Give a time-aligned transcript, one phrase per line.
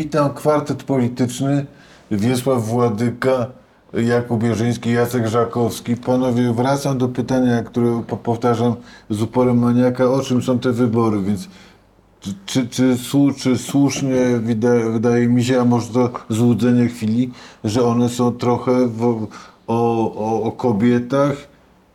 [0.00, 1.66] Witam kwartet polityczny,
[2.10, 3.46] Wiesław Władyka,
[3.92, 5.96] Jakub Jerzyński, Jacek Żakowski.
[5.96, 8.74] Panowie, wracam do pytania, które po- powtarzam
[9.10, 11.48] z uporem maniaka, o czym są te wybory, więc
[12.20, 12.96] czy, czy, czy,
[13.38, 17.30] czy słusznie wydaje, wydaje mi się, a może to złudzenie chwili,
[17.64, 19.26] że one są trochę w,
[19.66, 21.36] o, o, o kobietach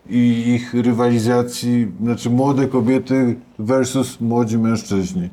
[0.09, 5.29] i ich rywalizacji, znaczy młode kobiety versus młodzi mężczyźni.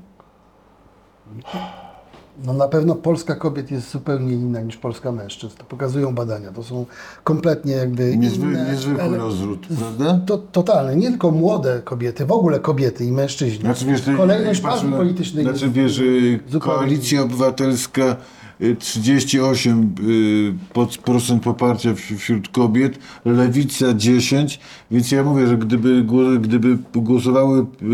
[2.45, 5.57] No na pewno Polska kobiet jest zupełnie inna niż Polska mężczyzn.
[5.59, 6.53] To pokazują badania.
[6.53, 6.87] To są
[7.25, 8.71] kompletnie jakby Niezwy, inne...
[8.73, 10.21] niezwykły ele- rozrzut, prawda?
[10.27, 10.97] To, totalnie.
[10.97, 13.61] Nie tylko młode kobiety, w ogóle kobiety i mężczyźni.
[13.61, 18.17] Znaczy, wiesz, Kolejność partii politycznych Znaczy, jest wiesz, y, zupełnie Koalicja Obywatelska
[18.61, 24.61] y, 38 y, pod- procent poparcia wś- wśród kobiet, Lewica 10,
[24.91, 26.05] więc ja mówię, że gdyby,
[26.41, 27.85] gdyby głosowały y,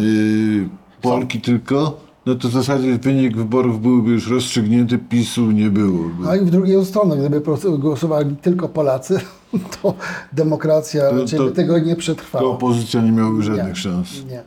[0.00, 0.68] y,
[1.02, 6.28] Polki tylko, no to w zasadzie wynik wyborów byłby już rozstrzygnięty, PiSu nie byłoby.
[6.28, 7.42] A i w drugą stronę, gdyby
[7.78, 9.20] głosowali tylko Polacy,
[9.82, 9.94] to
[10.32, 12.44] demokracja To- raczej to- by tego nie To przetrwała.
[12.50, 13.74] opozycja nie miałaby żadnych Nie.
[13.76, 14.08] szans.
[14.30, 14.42] Nie.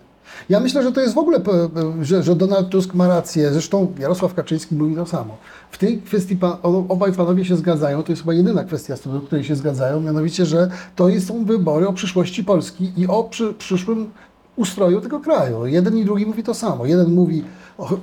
[0.49, 3.51] Ja myślę, że to jest w ogóle, p- p- że, że Donald Tusk ma rację.
[3.51, 5.37] Zresztą Jarosław Kaczyński mówi to samo.
[5.71, 8.03] W tej kwestii pa, o- obaj panowie się zgadzają.
[8.03, 10.01] To jest chyba jedyna kwestia, z której- się zgadzają.
[10.01, 14.09] Mianowicie, że to jest- są wybory o przyszłości Polski i o przy, przyszłym
[14.55, 15.65] ustroju tego kraju.
[15.65, 16.85] Jeden i drugi mówi to samo.
[16.85, 17.43] Jeden mówi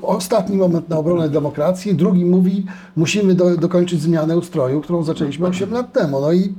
[0.03, 5.71] ostatni moment na obronę demokracji, drugi mówi musimy do, dokończyć zmianę ustroju, którą zaczęliśmy 8
[5.71, 6.21] lat temu.
[6.21, 6.55] No i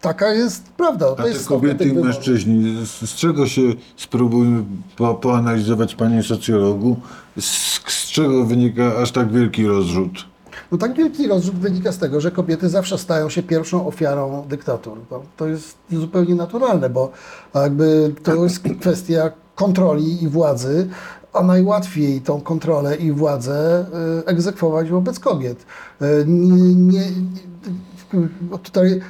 [0.00, 1.06] taka jest prawda.
[1.06, 3.62] A To te jest stopnia kobiety i mężczyźni, z, z czego się
[3.96, 4.64] spróbujmy
[4.96, 6.96] po, poanalizować, panie socjologu,
[7.40, 7.44] z,
[7.86, 10.24] z czego wynika aż tak wielki rozrzut?
[10.72, 14.98] No tak wielki rozrzut wynika z tego, że kobiety zawsze stają się pierwszą ofiarą dyktatur.
[15.10, 17.12] To, to jest zupełnie naturalne, bo
[17.54, 20.88] jakby to jest kwestia kontroli i władzy,
[21.32, 23.86] a najłatwiej tą kontrolę i władzę
[24.20, 25.66] y, egzekwować wobec kobiet.
[26.02, 27.28] Y, Nie, nie, nie,
[28.62, 29.00] tutaj,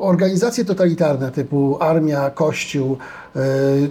[0.00, 2.96] organizacje totalitarne typu armia, kościół,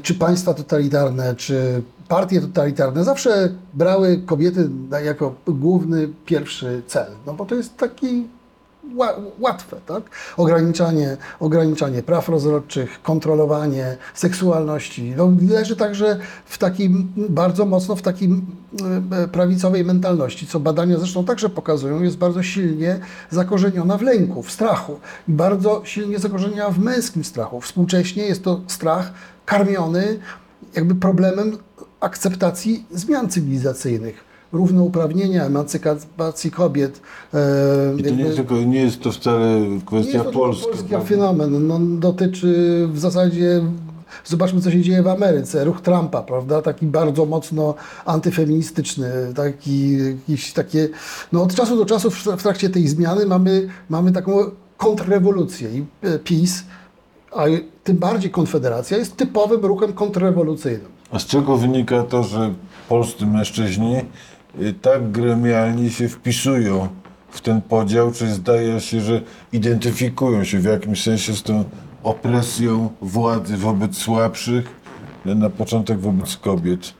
[0.01, 4.69] czy państwa totalitarne, czy partie totalitarne zawsze brały kobiety
[5.03, 7.07] jako główny, pierwszy cel.
[7.25, 8.27] No bo to jest taki
[9.39, 10.03] łatwe, tak?
[10.37, 15.13] Ograniczanie, ograniczanie praw rozrodczych, kontrolowanie seksualności.
[15.17, 18.45] No, leży także w takim, bardzo mocno w takim
[19.11, 24.51] e, prawicowej mentalności, co badania zresztą także pokazują, jest bardzo silnie zakorzeniona w lęku, w
[24.51, 27.61] strachu bardzo silnie zakorzeniona w męskim strachu.
[27.61, 29.13] Współcześnie jest to strach
[29.45, 30.19] karmiony
[30.75, 31.57] jakby problemem
[31.99, 34.24] akceptacji zmian cywilizacyjnych
[34.55, 37.01] równouprawnienia, emancypacji kobiet.
[37.33, 37.37] e,
[37.97, 40.67] I to nie jest, tylko, nie jest to wcale nie kwestia jest to tylko polska.
[40.67, 41.07] polski prawda?
[41.07, 41.67] fenomen.
[41.67, 42.49] No, dotyczy
[42.91, 43.61] w zasadzie,
[44.25, 46.61] zobaczmy co się dzieje w Ameryce, ruch Trumpa, prawda?
[46.61, 50.89] Taki bardzo mocno antyfeministyczny, taki, jakieś takie,
[51.31, 54.31] no od czasu do czasu w, trakcie tej zmiany mamy, mamy taką
[54.77, 56.63] kontrrewolucję i e, PiS,
[57.35, 57.43] a
[57.83, 60.91] tym bardziej Konfederacja jest typowym ruchem kontrrewolucyjnym.
[61.11, 62.53] A z czego wynika to, że
[62.89, 63.95] polscy mężczyźni
[64.81, 66.87] tak gremialnie się wpisują
[67.29, 69.21] w ten podział, czy zdaje się, że
[69.53, 71.63] identyfikują się w jakimś sensie z tą
[72.03, 74.65] opresją władzy wobec słabszych,
[75.25, 76.93] na początek wobec kobiet?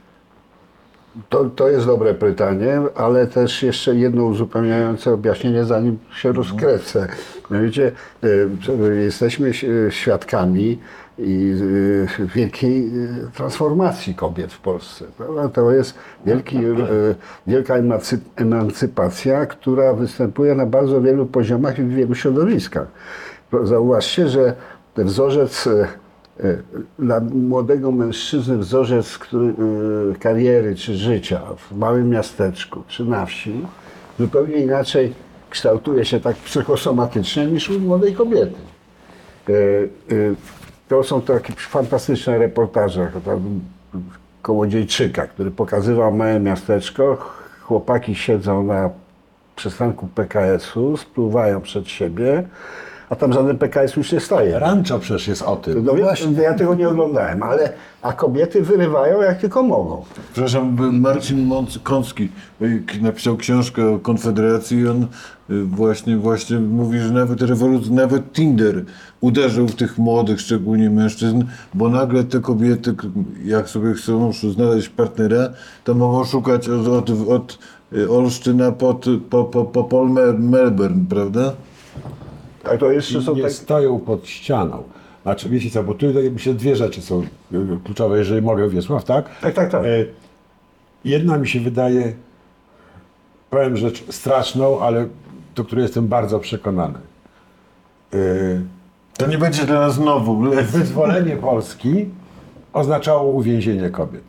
[1.28, 7.08] To, to jest dobre pytanie, ale też jeszcze jedno uzupełniające objaśnienie, zanim się rozkręcę.
[7.50, 7.92] Mianowicie
[8.90, 10.78] e, jesteśmy ś- świadkami
[11.18, 11.54] i,
[12.22, 15.04] e, wielkiej e, transformacji kobiet w Polsce.
[15.52, 15.94] To jest
[16.26, 16.62] wielki, e,
[17.46, 22.88] wielka emancy- emancypacja, która występuje na bardzo wielu poziomach i w wielu środowiskach.
[23.62, 24.54] Zauważcie, że
[24.96, 25.68] wzorzec
[26.98, 29.18] dla młodego mężczyzny wzorzec
[30.20, 33.66] kariery czy życia w małym miasteczku czy na wsi
[34.18, 35.12] zupełnie inaczej
[35.50, 38.56] kształtuje się tak psychosomatycznie niż u młodej kobiety.
[40.88, 43.10] To są takie fantastyczne reportaże
[44.42, 47.16] Kołodziejczyka, który pokazywał małe miasteczko.
[47.62, 48.90] Chłopaki siedzą na
[49.56, 52.44] przystanku PKS-u, spluwają przed siebie,
[53.10, 54.58] a tam żaden PKS już nie staje.
[54.58, 55.84] Rancho przecież jest o tym.
[55.84, 57.72] No właśnie, ja tego nie oglądałem, ale
[58.02, 60.04] a kobiety wyrywają jak tylko mogą.
[60.32, 61.50] Przepraszam, Marcin
[61.82, 62.28] Kącki
[62.62, 65.06] y, napisał książkę o Konfederacji i on y,
[65.64, 68.84] właśnie, właśnie mówi, że nawet rewolucja, nawet Tinder
[69.20, 71.44] uderzył w tych młodych, szczególnie mężczyzn,
[71.74, 72.94] bo nagle te kobiety,
[73.44, 75.48] jak sobie chcą znaleźć partnera,
[75.84, 77.58] to mogą szukać od, od, od
[77.92, 80.04] y, Olsztyna pod, po, po, po
[80.38, 81.52] Melbourne, prawda?
[82.66, 84.82] Tak, to jeszcze są nie tak, stoją pod ścianą.
[85.22, 87.22] Znaczy, wiecie co, bo tutaj myślę, dwie rzeczy są
[87.52, 89.40] y, kluczowe, jeżeli mogę, Wiesław, tak?
[89.40, 89.84] Tak, tak, tak.
[89.84, 89.88] E,
[91.04, 92.12] Jedna mi się wydaje,
[93.50, 95.06] powiem rzecz straszną, ale
[95.54, 96.98] do której jestem bardzo przekonany.
[98.12, 98.18] Yy,
[99.18, 100.40] To nie będzie dla nas znowu.
[100.62, 102.08] Wyzwolenie Polski
[102.72, 104.22] oznaczało uwięzienie kobiet.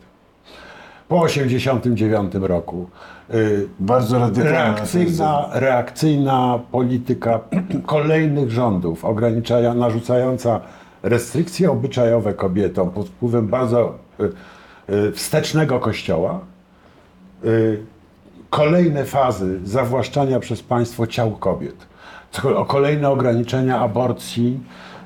[1.08, 2.88] Po 1989 roku
[3.30, 4.50] yy, Bardzo radykalna.
[4.50, 7.40] reakcyjna, reakcyjna polityka
[7.86, 10.60] kolejnych rządów, ograniczania, narzucająca
[11.02, 16.40] restrykcje obyczajowe kobietom pod wpływem bardzo y, y, wstecznego kościoła,
[17.44, 17.78] y,
[18.50, 21.86] kolejne fazy zawłaszczania przez państwo ciał kobiet,
[22.66, 24.97] kolejne ograniczenia aborcji, y,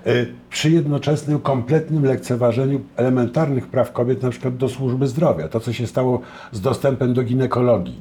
[0.50, 5.48] przy jednoczesnym kompletnym lekceważeniu elementarnych praw kobiet, na przykład do służby zdrowia.
[5.48, 6.20] To, co się stało
[6.52, 8.00] z dostępem do ginekologii.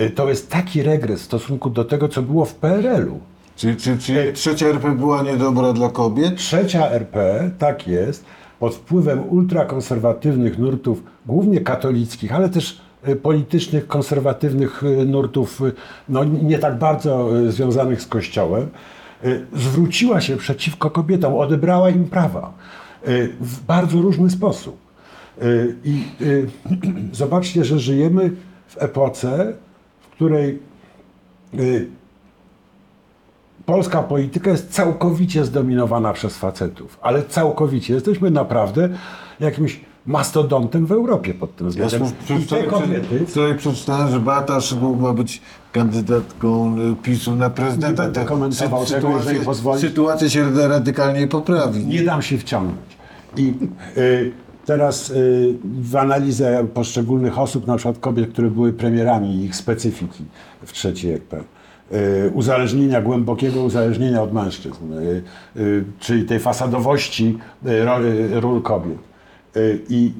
[0.00, 3.20] Y, To jest taki regres w stosunku do tego, co było w PRL-u.
[3.56, 6.36] Czyli, czyli, czyli trzecia RP była niedobra dla kobiet?
[6.36, 8.24] Trzecia RP, tak jest,
[8.58, 15.72] pod wpływem ultrakonserwatywnych nurtów, głównie katolickich, ale też y, politycznych, konserwatywnych y, nurtów, y,
[16.08, 18.95] no nie tak bardzo y, związanych z Kościołem, y,
[19.54, 22.52] zwróciła się przeciwko kobietom, odebrała im prawa
[23.08, 24.76] y, w bardzo różny sposób.
[25.42, 26.04] Y, I
[27.12, 28.30] zobaczcie, że żyjemy
[28.68, 29.52] w epoce,
[30.00, 30.58] w której
[33.66, 37.94] polska polityka jest całkowicie zdominowana przez facetów, ale całkowicie.
[37.94, 38.88] Jesteśmy naprawdę
[39.40, 42.02] jakimś mastodontem w Europie pod tym Ja względem.
[42.08, 45.42] wczoraj- I te kobiety, Wczoraj przeczytałem, że Beata Szydło ma być
[45.76, 47.88] kandydatką y, PiSu na prezydenta.
[47.88, 49.80] Nie będę Ta komentował tego, jeżeli pozwolisz.
[49.80, 51.86] sytuacja się radykalnie poprawi.
[51.86, 52.96] nie dam się wciągnąć.
[53.36, 53.54] I
[53.96, 54.32] y,
[54.66, 60.24] teraz y, w analizę poszczególnych osób, na przykład kobiet, które były premierami ich specyfiki
[60.62, 64.92] w trzeciej RP, y, uzależnienia, głębokiego uzależnienia od mężczyzn,
[65.56, 67.38] y, czyli tej fasadowości
[68.40, 68.98] ról kobiet.
[69.88, 70.12] I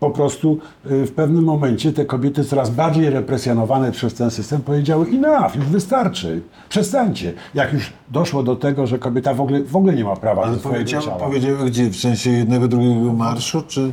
[0.00, 0.58] po prostu
[0.90, 5.64] y, w pewnym momencie te kobiety coraz bardziej represjonowane przez ten system powiedziały enough, już
[5.64, 7.32] wystarczy, przestańcie.
[7.54, 10.52] Jak już doszło do tego, że kobieta w ogóle, w ogóle nie ma prawa Ale
[10.52, 11.16] do swojego powiedziały, ciała.
[11.16, 11.90] powiedziały gdzie?
[11.90, 13.92] W sensie jednego, drugiego marszu, czy...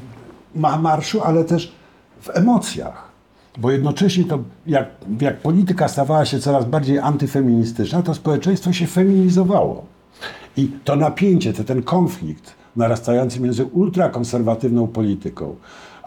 [0.55, 1.71] ma marszu, ale też
[2.21, 3.11] w emocjach.
[3.57, 4.87] Bo jednocześnie to, jak,
[5.21, 9.85] jak polityka stawała się coraz bardziej antyfeministyczna, to społeczeństwo się feminizowało.
[10.57, 15.55] I to napięcie, to ten konflikt narastający między ultrakonserwatywną polityką,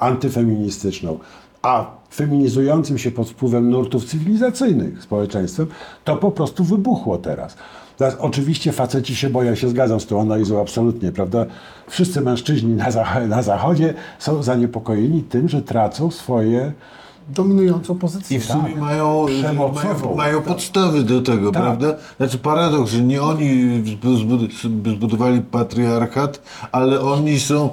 [0.01, 1.19] antyfeministyczną,
[1.63, 5.67] a feminizującym się pod wpływem nurtów cywilizacyjnych społeczeństwem,
[6.05, 7.57] to po prostu wybuchło teraz.
[7.97, 11.47] Teraz oczywiście faceci się boją, się zgadzam z tą analizą absolutnie, prawda?
[11.89, 16.73] Wszyscy mężczyźni na, zach- na zachodzie są zaniepokojeni tym, że tracą swoje
[17.29, 18.37] Dominującą pozycję.
[18.37, 19.95] I w sumie mają, Przemocową.
[20.05, 21.63] mają, mają podstawy do tego, Tak.
[21.63, 21.95] prawda?
[22.17, 23.49] Znaczy paradoks, że nie oni
[23.85, 26.43] zbud- zbudowali patriarchat,
[26.73, 27.71] ale oni są,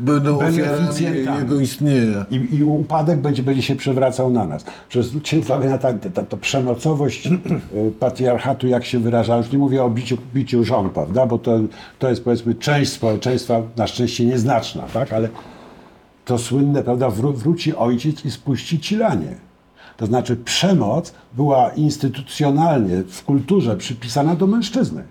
[0.00, 2.26] będą ofiarami jego istnienia.
[2.30, 4.64] I, I upadek będzie, będzie się przewracał na nas.
[4.88, 5.10] Przez
[5.70, 7.30] na ta, ta, ta przemocowość y,
[8.00, 9.36] patriarchatu, jak się wyraża.
[9.36, 11.26] Już nie mówię o biciu, biciu żon, prawda?
[11.26, 11.58] Bo to,
[11.98, 15.12] to jest powiedzmy część społeczeństwa, na szczęście nieznaczna, tak?
[15.12, 15.28] Ale
[16.28, 19.34] to słynne, prawda, wró- wróci ojciec i spuści cilanie.
[19.96, 25.04] To znaczy przemoc była instytucjonalnie w kulturze przypisana do mężczyzny.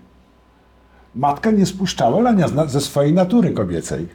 [1.14, 4.08] Matka nie spuszczała lania ze swojej natury kobiecej.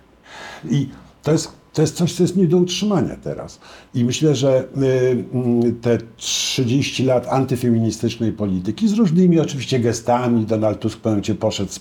[0.70, 0.90] I
[1.24, 3.60] to jest, to jest coś, co jest nie do utrzymania teraz.
[3.94, 10.80] I myślę, że y, y, te 30 lat antyfeministycznej polityki, z różnymi oczywiście gestami, Donald
[10.80, 11.72] Tusk momencie poszedł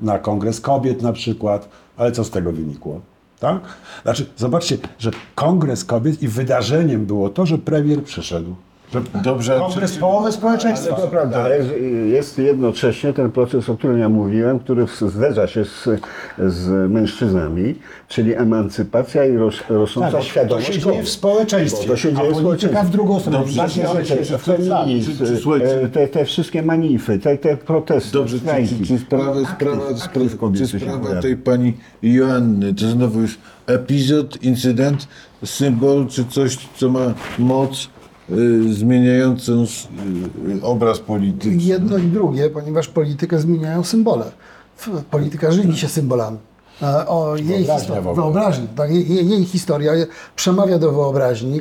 [0.00, 3.11] na Kongres Kobiet na przykład, ale co z tego wynikło?
[3.42, 3.62] Tak?
[4.02, 8.56] Znaczy, zobaczcie, że Kongres Kobiet i wydarzeniem było to, że premier przyszedł.
[9.24, 10.94] Dobrze, Kongres połowy społeczeństwa.
[10.96, 11.58] To prawda, ale
[12.08, 15.88] jest jednocześnie ten proces, o którym ja mówiłem, który zderza się z,
[16.38, 17.74] z mężczyznami,
[18.08, 21.06] czyli emancypacja i roz, rosnąca Tak, to świadomość się dzieje kobiet.
[21.06, 22.88] w społeczeństwie, to się a dzieje w polityka społeczeństwie.
[22.88, 23.38] w drugą stronę.
[23.38, 25.82] Dobrze, feminizm, czy- słuchajcie.
[25.82, 28.78] e, te, te wszystkie manify, te, te protesty, Dobrze, czy, strajki.
[28.78, 29.24] czy, czy sprawa,
[29.56, 31.22] sprawa, aktyw sprawa, kobiety czy się sprawa pojawia.
[31.22, 31.72] tej pani
[32.02, 35.08] Joanny, to znowu już epizod, incydent,
[35.44, 37.88] symbol, czy coś, co ma moc
[38.70, 39.88] zmieniającą s-
[40.58, 41.62] y, obraz polityczny?
[41.62, 44.24] Jedno i drugie, ponieważ politykę zmieniają symbole.
[45.10, 46.38] Polityka żywi się symbolami.
[47.06, 49.92] O jej historii, wyobraźni, tak, jej, jej- historia
[50.36, 51.60] przemawia do wyobraźni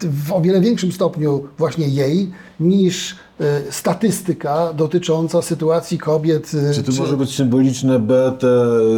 [0.00, 3.16] w o wiele większym stopniu właśnie jej niż
[3.70, 6.50] statystyka dotycząca sytuacji kobiet.
[6.70, 8.46] e, Czy to może być symboliczna Beata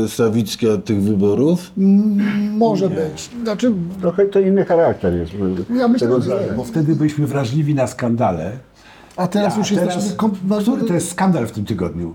[0.09, 1.71] Sawicka tych wyborów?
[2.57, 3.31] może być.
[3.43, 5.33] Znaczy, Trochę to inny charakter jest.
[5.79, 6.55] Ja myślę, tego że.
[6.57, 8.53] Bo wtedy byliśmy wrażliwi na skandale.
[9.17, 10.17] a teraz A już teraz, jesteśmy.
[10.17, 12.15] kom- no, który to jest skandal w tym tygodniu?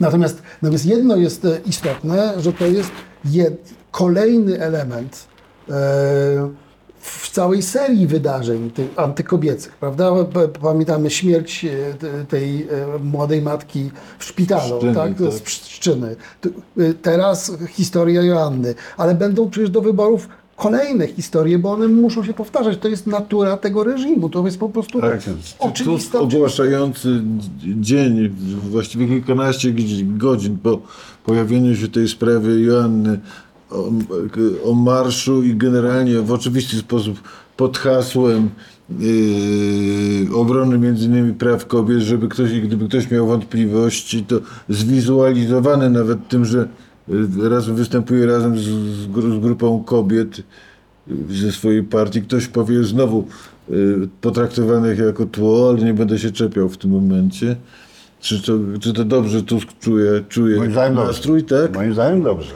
[0.00, 2.90] Natomiast, natomiast jedno jest e, istotne, że to jest
[3.24, 5.26] jed, kolejny element
[5.70, 5.72] e,
[7.04, 10.12] w całej serii wydarzeń tych antykobiecych, prawda?
[10.62, 12.66] Pamiętamy śmierć e, te- tej e,
[13.04, 15.18] młodej matki w szpitalu, Pszczyny, tak?
[15.18, 15.32] tak.
[15.32, 16.16] Z Pszczyny.
[16.78, 22.34] E, Teraz historia Joanny, ale będą przecież do wyborów kolejne historie, bo one muszą się
[22.34, 22.78] powtarzać.
[22.78, 24.28] To jest natura tego reżimu.
[24.28, 25.20] To jest po prostu Tak,
[25.58, 27.22] oczywista ogłaszający
[27.80, 28.28] dzień,
[28.70, 30.78] właściwie kilkanaście godzin po
[31.24, 33.20] pojawieniu się tej sprawy Joanny
[33.70, 33.90] o,
[34.64, 37.20] o marszu i generalnie w oczywisty sposób
[37.56, 38.50] pod hasłem
[38.98, 46.28] yy, obrony między innymi praw kobiet, żeby ktoś, gdyby ktoś miał wątpliwości, to zwizualizowane nawet
[46.28, 46.68] tym, że
[47.08, 50.42] yy, razem występuje razem z, z, z grupą kobiet,
[51.30, 52.22] ze swojej partii.
[52.22, 53.26] Ktoś powie znowu
[53.70, 57.56] y, potraktowanych jako tło, ale nie będę się czepiał w tym momencie.
[58.20, 61.74] Czy to, czy to dobrze Tusk czuje, czuje Moim nastrój, tak?
[61.74, 62.54] Moim zdaniem dobrze.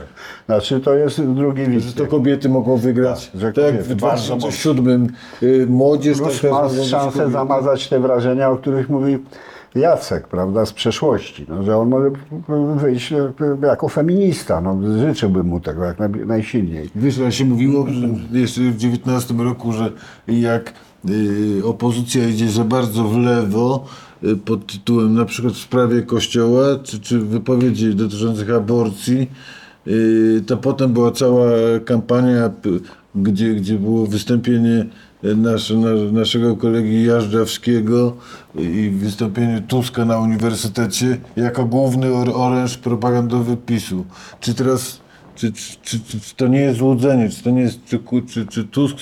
[0.48, 3.30] Znaczy to jest drugi Że to kobiety mogą wygrać.
[3.30, 5.08] Tak, że tak, w bardzo 2007
[5.42, 9.18] y, młodzież Plus taka ma szansę zamazać te wrażenia, o których mówi
[9.74, 12.10] Jacek, prawda, z przeszłości, no, że on może
[12.76, 14.60] wyjść e, jako feminista.
[14.60, 16.90] No, życzyłbym mu tego jak naj, najsilniej.
[16.94, 19.92] Wiesz, jak się mówiło że jeszcze w 19 roku, że
[20.28, 20.72] jak
[21.10, 23.84] y, opozycja idzie za bardzo w lewo
[24.24, 29.30] y, pod tytułem na przykład w sprawie kościoła, czy, czy wypowiedzi dotyczących aborcji,
[30.46, 31.50] to potem była cała
[31.84, 32.50] kampania,
[33.14, 34.86] gdzie, gdzie było wystąpienie
[35.22, 38.16] nasze, na, naszego kolegi Jażdżawskiego
[38.58, 44.04] i wystąpienie Tuska na uniwersytecie jako główny or- oręż propagandowy PiSu.
[44.40, 45.00] Czy teraz
[45.34, 47.30] czy, czy, czy, czy to nie jest złudzenie?
[47.30, 48.96] Czy to nie jest, czy, czy, czy Tusk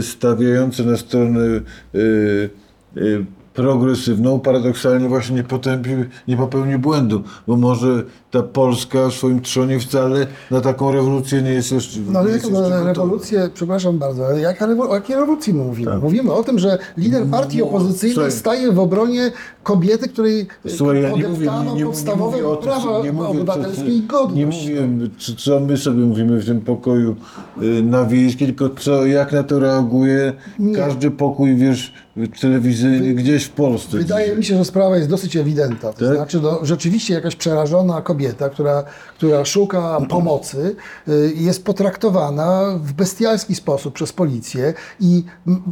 [0.00, 2.50] stawiający na stronę y,
[2.96, 5.96] y, progresywną paradoksalnie właśnie nie potępił,
[6.28, 11.50] nie popełnił błędu, bo może ta Polska w swoim trzonie wcale na taką rewolucję nie
[11.50, 12.92] jest jeszcze No ale nie jak jest jeszcze na gotowa.
[13.04, 15.90] rewolucję, przepraszam bardzo, ale jaka rewo- o jakiej rewolucji my mówimy?
[15.90, 16.02] Tak.
[16.02, 18.32] Mówimy o tym, że lider partii No, opozycyjnej słuchaj.
[18.32, 22.56] staje w obronie kobiety, której Słuchaj, ja nie mówię, nie, nie, nie podstawowe mówię o
[22.56, 24.62] tym, prawa co- nie mówię, obywatelskie i Nie godność.
[24.68, 24.88] mówię,
[25.18, 27.16] czy, co my sobie mówimy w tym pokoju
[27.62, 30.74] y, na wiejskiej, tylko co, jak na to reaguje Nie.
[30.76, 31.92] każdy pokój, wiesz,
[32.40, 33.98] telewizyjny gdzieś w Polsce.
[33.98, 35.92] Wydaje mi się, że sprawa jest dosyć ewidentna.
[35.92, 36.16] To Tak?
[36.16, 38.84] znaczy, no, rzeczywiście jakaś przerażona kobieta, która,
[39.20, 40.76] która szuka pomocy,
[41.08, 45.62] y, jest potraktowana w bestialski sposób przez policję i mm,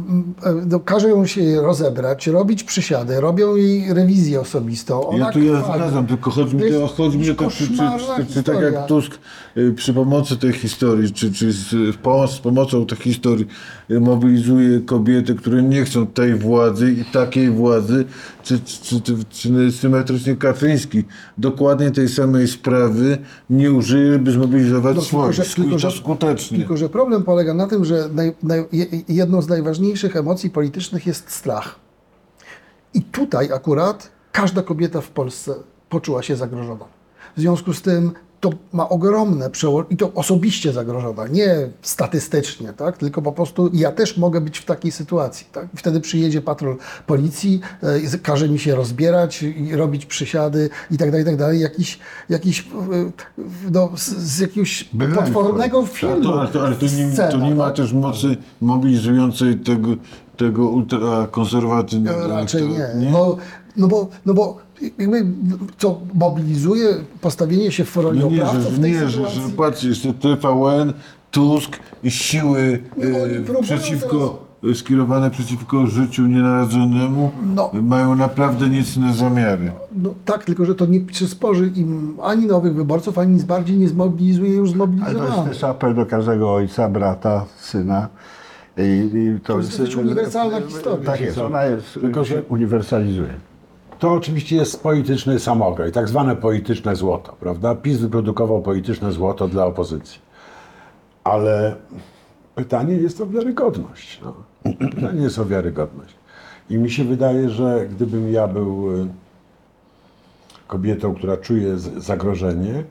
[0.45, 5.07] mm, no, każe ją się rozebrać, robić przysiady, robią jej rewizję osobistą.
[5.07, 8.43] Ona Ja tu ja zgadzam, tylko chodzi mi, To chodzi mi to, czy, czy, czy,
[8.43, 9.19] tak jak Tusk
[9.57, 13.47] y, przy pomocy tej historii, czy, czy z, pomoc, z pomocą tej historii
[13.91, 18.05] y, mobilizuje kobiety, które nie chcą tej władzy i takiej władzy,
[18.43, 21.03] czy, czy, czy, czy symetrycznie Kaczyński
[21.37, 23.17] dokładnie tej samej sprawy
[23.49, 25.35] nie użyje, by zmobilizować No, swoich.
[25.55, 26.57] tylko, że, tylko, skutecznie.
[26.57, 31.07] tylko, że problem polega na tym, że naj, naj, je- jedną z najważniejszych emocji politycznych
[31.07, 31.75] jest strach.
[32.93, 35.55] I tutaj akurat każda kobieta w Polsce
[35.89, 36.85] poczuła się zagrożona.
[37.37, 42.97] W związku z tym to ma ogromne przełożenie, i to osobiście zagrożona, nie statystycznie, tak?
[42.97, 45.47] tylko po prostu ja też mogę być w takiej sytuacji.
[45.51, 45.67] Tak?
[45.75, 46.77] Wtedy przyjedzie patrol
[47.07, 47.61] policji,
[48.13, 51.59] e, każe mi się rozbierać i robić przysiady i tak dalej, i tak dalej.
[51.59, 52.65] Jakiś, jakiś e,
[53.71, 56.23] no, z, z jakiegoś Byłem potwornego filmu.
[56.23, 57.75] to, ale to, ale to, nie, scena, to nie ma tak?
[57.75, 59.89] też mocy mobilizującej tego,
[60.39, 62.19] tego ultrakonserwatywnego.
[62.27, 62.77] No, raczej nie.
[63.05, 63.11] nie?
[63.11, 63.37] No,
[63.77, 64.57] no, bo, no bo
[64.99, 65.25] jakby
[65.77, 66.87] co mobilizuje
[67.21, 69.41] postawienie się w roli No nie, oprawców że, w tej nie że, sytuacji.
[69.41, 70.93] że patrz, jeszcze TVN,
[71.31, 72.79] Tusk i siły
[73.57, 77.71] e, przeciwko, skierowane przeciwko życiu nienarodzonemu No.
[77.81, 79.71] mają naprawdę niecne zamiary.
[79.95, 83.89] No tak, tylko że to nie przysporzy im ani nowych wyborców, ani nic bardziej nie
[83.89, 85.53] zmobilizuje już Ale to jest zmobilizowanych.
[85.53, 88.07] też apel do każdego ojca, brata, syna.
[88.79, 91.05] I, i to, jest dosyć uniwersalna historia.
[91.05, 93.33] Tak jest, ona jest, Tylko, się uniwersalizuje.
[93.99, 97.75] To oczywiście jest polityczny samograj, tak zwane polityczne złoto, prawda?
[97.75, 100.19] PiS wyprodukował polityczne złoto dla opozycji.
[101.23, 101.75] Ale
[102.55, 104.21] pytanie jest o wiarygodność.
[104.23, 104.33] No.
[104.95, 106.15] Pytanie jest o wiarygodność.
[106.69, 109.07] I mi się wydaje, że gdybym ja był y,
[110.67, 112.83] kobietą, która czuje zagrożenie,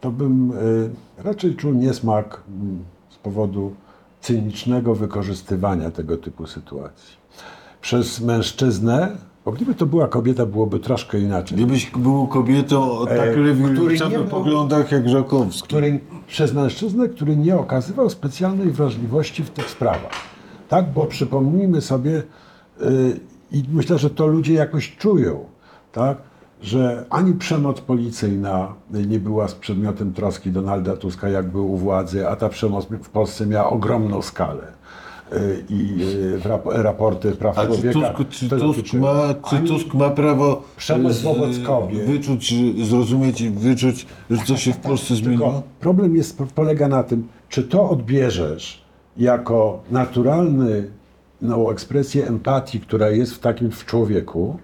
[0.00, 0.90] to bym y,
[1.24, 3.74] raczej czuł niesmak mm, z powodu
[4.20, 7.16] cynicznego wykorzystywania tego typu sytuacji.
[7.80, 11.56] Przez mężczyznę, bo gdyby to była kobieta, byłoby troszkę inaczej.
[11.58, 15.62] Gdybyś był kobietą o tak który nie lewicowych był- poglądach jak Żakowski.
[15.62, 20.12] który, przez mężczyznę, który nie okazywał specjalnej wrażliwości w tych sprawach.
[20.68, 22.22] Tak, bo przypomnijmy sobie,
[22.80, 23.20] yy,
[23.52, 25.44] i myślę, że to ludzie jakoś czują,
[25.92, 26.18] tak,
[26.62, 32.28] że ani przemoc policyjna nie była z przedmiotem troski Donalda Tuska, jak był u władzy,
[32.28, 34.62] a ta przemoc w Polsce miała ogromną skalę.
[35.32, 38.10] y, i y, rap, raporty praw A czy człowieka.
[38.10, 42.06] Tusk, czy Tusk, ma, czy Tusk ma prawo Przemoc wobec kobiet.
[42.06, 42.54] wyczuć,
[42.86, 45.62] zrozumieć i wyczuć, że coś się w Polsce zmieniło?
[45.80, 48.84] Problem jest, polega na tym, czy to odbierzesz
[49.16, 50.90] jako naturalny
[51.42, 54.58] no, ekspresję empatii, która jest w takim w człowieku,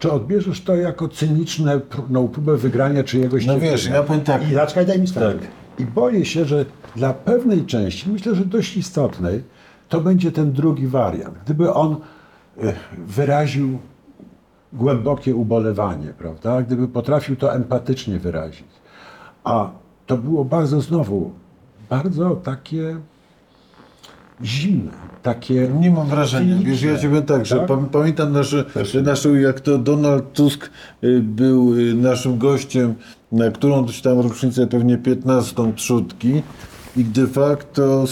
[0.00, 1.80] czy odbierzesz to jako cyniczne
[2.10, 4.50] no, próbę wygrania czyjegoś No wiesz, ja powiem tak.
[4.50, 5.08] I zaczekaj, daj mi.
[5.08, 5.36] Tak.
[5.78, 6.64] I boję się, że
[6.96, 9.42] dla pewnej części, myślę, że dość istotnej,
[9.88, 11.38] to będzie ten drugi wariant.
[11.44, 11.96] Gdyby on
[12.62, 13.78] eh, wyraził
[14.72, 16.62] głębokie ubolewanie, prawda?
[16.62, 18.68] Gdyby potrafił to empatycznie wyrazić.
[19.44, 19.70] A
[20.06, 21.32] to było bardzo znowu,
[21.90, 22.96] bardzo takie
[24.44, 24.90] zimne,
[25.22, 25.70] takie...
[25.80, 27.66] Nie mam wrażenia, wiesz, ja ci powiem tak, że tak?
[27.66, 28.64] pam- pamiętam nasze,
[29.02, 30.70] naszą, jak to Donald Tusk
[31.04, 32.94] y, był y, naszym gościem
[33.32, 36.42] na którąś tam rocznicę, pewnie 15 trzutki
[36.96, 38.04] i de facto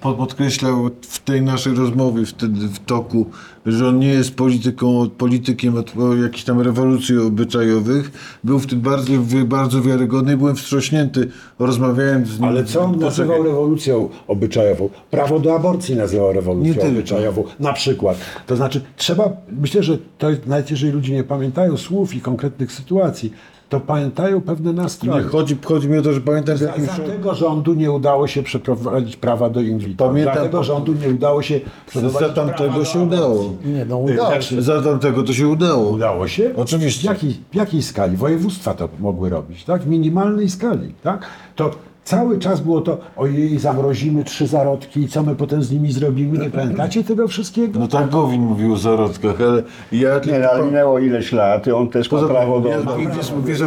[0.00, 3.26] podkreślał w tej naszej rozmowie wtedy w toku,
[3.66, 5.92] że on nie jest polityką, politykiem od
[6.22, 8.10] jakichś tam rewolucji obyczajowych.
[8.44, 9.12] Był w tym bardzo,
[9.44, 12.48] bardzo wiarygodny i byłem wstrząśnięty rozmawiając z nim.
[12.48, 14.88] Ale co on nazywał rewolucją obyczajową?
[15.10, 16.88] Prawo do aborcji nazywał Nie rewolucją tylko.
[16.88, 18.18] obyczajową, na przykład.
[18.46, 23.32] To znaczy, trzeba, myślę, że to nawet jeżeli ludzie nie pamiętają słów i konkretnych sytuacji,
[23.68, 25.24] to pamiętają pewne Nie, nastroje.
[25.24, 28.26] chodzi, chodzi mi o to, że pamiętam z Za, jakim za tego rządu nie udało
[28.26, 30.06] się przeprowadzić prawa do in vitro.
[30.08, 33.52] Pamiętam- Za tego rządu nie udało się przeprowadzić tamtego prawa się udało.
[33.64, 34.62] Nie, no udało się.
[34.62, 35.88] Za tamtego to się udało.
[35.90, 36.50] Udało się?
[36.56, 37.00] Oczywiście.
[37.02, 38.16] W jakiej, w jakiej skali?
[38.16, 39.82] Województwa to mogły robić, tak?
[39.82, 41.26] W minimalnej skali, tak?
[41.56, 41.70] To
[42.08, 46.38] cały czas było to, ojej, zamrozimy trzy zarodki i co my potem z nimi zrobimy?
[46.38, 47.80] Nie pamiętacie tego wszystkiego?
[47.80, 49.62] No tak Gowin mówił o zarodkach, ale
[49.92, 52.68] ja Nie, no, ale minęło ileś lat i on też ma prawo do...
[52.68, 52.78] ja,
[53.16, 53.60] wiesz, wiesz,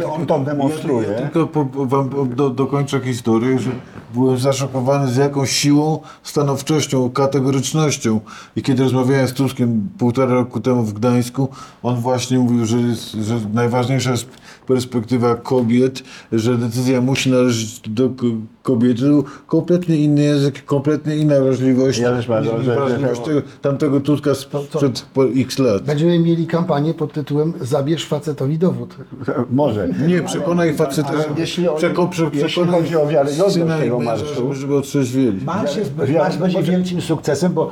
[0.00, 1.08] ja, On to demonstruje.
[1.08, 3.70] Ja, tylko po, po, wam do, dokończę historię, że
[4.14, 8.20] byłem zaszokowany z jaką siłą, stanowczością, kategorycznością.
[8.56, 11.48] I kiedy rozmawiałem z Tuskiem półtora roku temu w Gdańsku,
[11.82, 14.28] on właśnie mówił, że, jest, że najważniejsza jest
[14.66, 16.02] perspektywa kobiet,
[16.32, 18.26] że decyzja musi należeć do ko-
[18.62, 19.02] kobiety.
[19.46, 25.24] Kompletnie inny język, kompletnie inna wrażliwość Ja też mam wrażliwość tego, tamtego Tuska sprzed po
[25.36, 25.82] x lat.
[25.82, 28.94] Będziemy mieli kampanię pod tytułem Zabierz facetowi dowód.
[29.50, 29.88] Może.
[30.08, 34.76] Nie, przekonaj faceta, jeśli o- przeko, prze, przekonaj chodzi o wiarygodność tego marszu- żeby, żeby
[34.76, 35.44] otrzeźwieli.
[35.44, 37.70] Marsz, jest, marsz będzie wielkim sukcesem, bo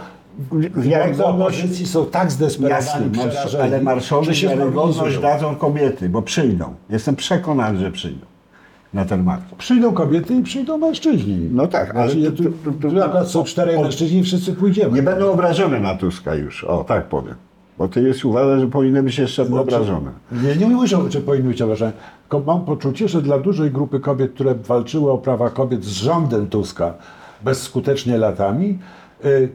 [0.77, 6.23] Wiarygodność- opozycji są tak zdesperowani, Jasne, marsz, przerażeni, ale marszowi się wiarygodność dadzą kobiety, bo
[6.23, 6.75] przyjdą.
[6.91, 8.27] Jestem przekonany, że przyjdą
[8.95, 9.43] na ten marsz.
[9.59, 11.49] Przyjdą kobiety i przyjdą mężczyźni.
[11.53, 14.93] No tak, ale Znaczy, tu, to- tu akurat są czterej mężczyźni i wszyscy pójdziemy.
[14.93, 17.35] Nie będą obrażone na Tuska już, o tak powiem.
[17.79, 20.11] Bo ty jest uważasz, że powinny być jeszcze obrażone.
[20.33, 21.93] Nie, nie mówię, że, że powinny być obrażone.
[22.23, 26.47] Tylko mam poczucie, że dla dużej grupy kobiet, które walczyły o prawa kobiet z rządem
[26.47, 26.95] Tuska
[27.45, 28.79] bezskutecznie latami,
[29.25, 29.49] y,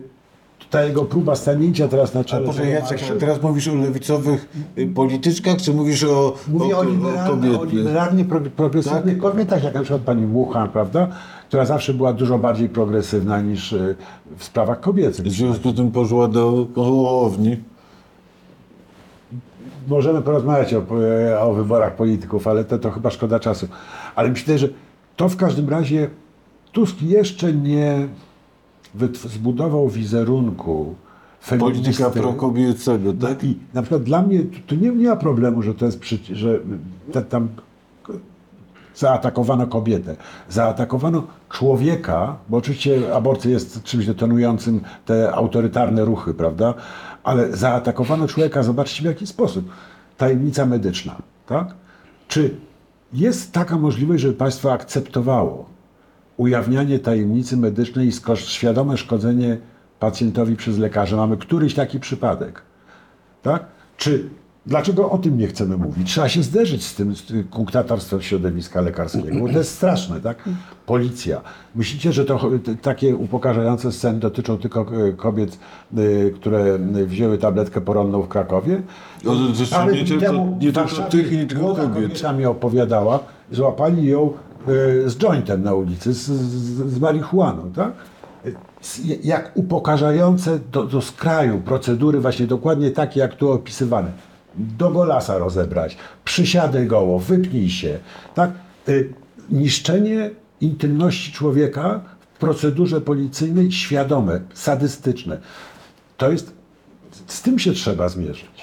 [0.69, 5.57] ta jego próba stanięcia teraz na czele poczekaj, Jacek, teraz mówisz o lewicowych y, polityczkach,
[5.57, 7.29] czy mówisz o, Mówię o, o, liberalnie, o
[7.59, 7.73] kobietach?
[7.73, 11.07] liberalnie pro- progresywnych kobietach, jak na przykład pani Mucha, prawda?
[11.47, 13.95] Która zawsze była dużo bardziej progresywna niż y,
[14.37, 15.25] w sprawach kobiecych.
[15.25, 17.57] W związku z tym poszła do Hołowni.
[19.87, 20.83] Możemy porozmawiać o,
[21.41, 23.67] o wyborach polityków, ale to, to chyba szkoda czasu.
[24.15, 24.69] Ale myślę, że
[25.15, 26.09] to w każdym razie
[26.71, 28.07] Tusk jeszcze nie
[29.13, 30.95] zbudował wizerunku
[31.59, 33.43] Polityka prokobiecego, tak?
[33.43, 36.19] I na przykład dla mnie tu, tu nie, nie ma problemu, że to jest przy,
[36.31, 36.59] że
[37.11, 37.47] te, tam
[38.95, 40.15] zaatakowano kobietę.
[40.49, 46.73] Zaatakowano człowieka, bo oczywiście aborcja jest czymś detonującym te autorytarne ruchy, prawda?
[47.23, 49.69] Ale zaatakowano człowieka, zobaczcie w jaki sposób.
[50.17, 51.15] Tajemnica medyczna,
[51.47, 51.73] tak?
[52.27, 52.55] Czy
[53.13, 55.65] jest taka możliwość, żeby państwo akceptowało
[56.39, 59.57] ujawnianie tajemnicy medycznej i świadome szkodzenie
[59.99, 61.17] pacjentowi przez lekarza?
[61.17, 62.61] Mamy któryś taki przypadek
[63.41, 63.65] tak?
[63.97, 64.29] Czy
[64.65, 66.07] dlaczego o tym nie chcemy mówić?
[66.11, 70.49] Trzeba się zderzyć z tym z tym kunktatorstwem środowiska lekarskiego, bo to jest straszne, tak?
[70.85, 71.41] Policja.
[71.75, 75.59] Myślicie, że to takie upokarzające sceny dotyczą tylko e, kobiet,
[75.97, 78.81] e, które wzięły tabletkę poronną w Krakowie?
[79.21, 81.93] O, to- to- nie Warszawie tych nie tylko kobiet.
[81.93, 83.19] kobieta mi opowiadała,
[83.51, 84.33] złapali ją
[85.05, 87.91] z jointem na ulicy, z, z, z marihuaną, tak?
[89.23, 94.11] Jak upokarzające do, do skraju procedury, właśnie dokładnie takie, jak tu opisywane.
[94.55, 97.99] Do golasa rozebrać, przysiadaj goło, wypnij się,
[98.35, 98.51] tak?
[98.89, 99.13] Y,
[99.51, 100.29] Niszczenie
[100.61, 102.01] intymności człowieka
[102.35, 105.39] w procedurze policyjnej świadome, sadystyczne.
[106.17, 106.53] To jest,
[107.27, 108.58] z tym się trzeba zmierzyć.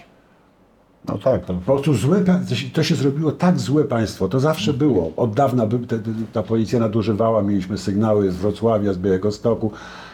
[1.08, 2.24] No tak, to Po prostu złe,
[2.72, 5.12] to się- zrobiło tak złe państwo, to zawsze było.
[5.16, 9.70] Od dawna by, te, te, ta policja nadużywała, mieliśmy sygnały z Wrocławia, z Białego Stoku,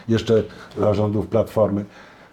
[0.07, 0.43] jeszcze
[0.79, 1.85] za rządów Platformy,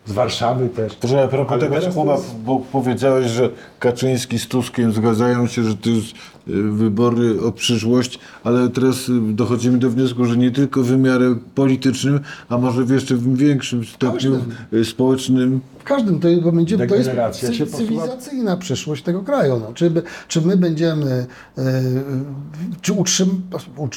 [0.07, 0.95] z Warszawy też.
[0.95, 5.47] Proszę, a propos Ale tego teraz słowa, jest- bo powiedziałeś, że Kaczyński z Tuskiem zgadzają
[5.47, 6.13] się, że to jest y,
[6.63, 12.21] wybory o przyszłość, ale teraz y, dochodzimy do wniosku, że nie tylko w wymiarze politycznym,
[12.49, 14.39] a może w jeszcze większym stopniu
[14.73, 15.61] y, społecznym.
[15.79, 17.11] W każdym to będzie, to jest
[17.77, 19.61] cywilizacyjna przyszłość tego kraju.
[19.61, 19.73] No.
[19.75, 19.93] Czy,
[20.29, 21.27] czy my będziemy,
[21.59, 21.83] e,
[22.81, 23.43] czy, utrzym,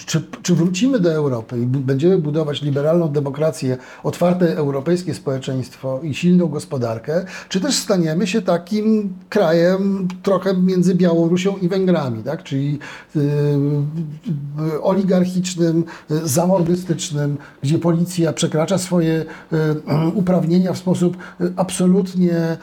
[0.06, 6.48] czy, czy wrócimy do Europy i będziemy budować liberalną demokrację, otwarte europejskie społeczeństwo i silną
[6.48, 12.44] gospodarkę, czy też staniemy się takim krajem trochę między Białorusią i Węgrami, tak?
[12.44, 12.80] czyli
[13.16, 21.18] e, e, oligarchicznym, zamordystycznym, gdzie policja przekracza swoje e, uprawnienia w sposób
[21.56, 22.58] absolutnie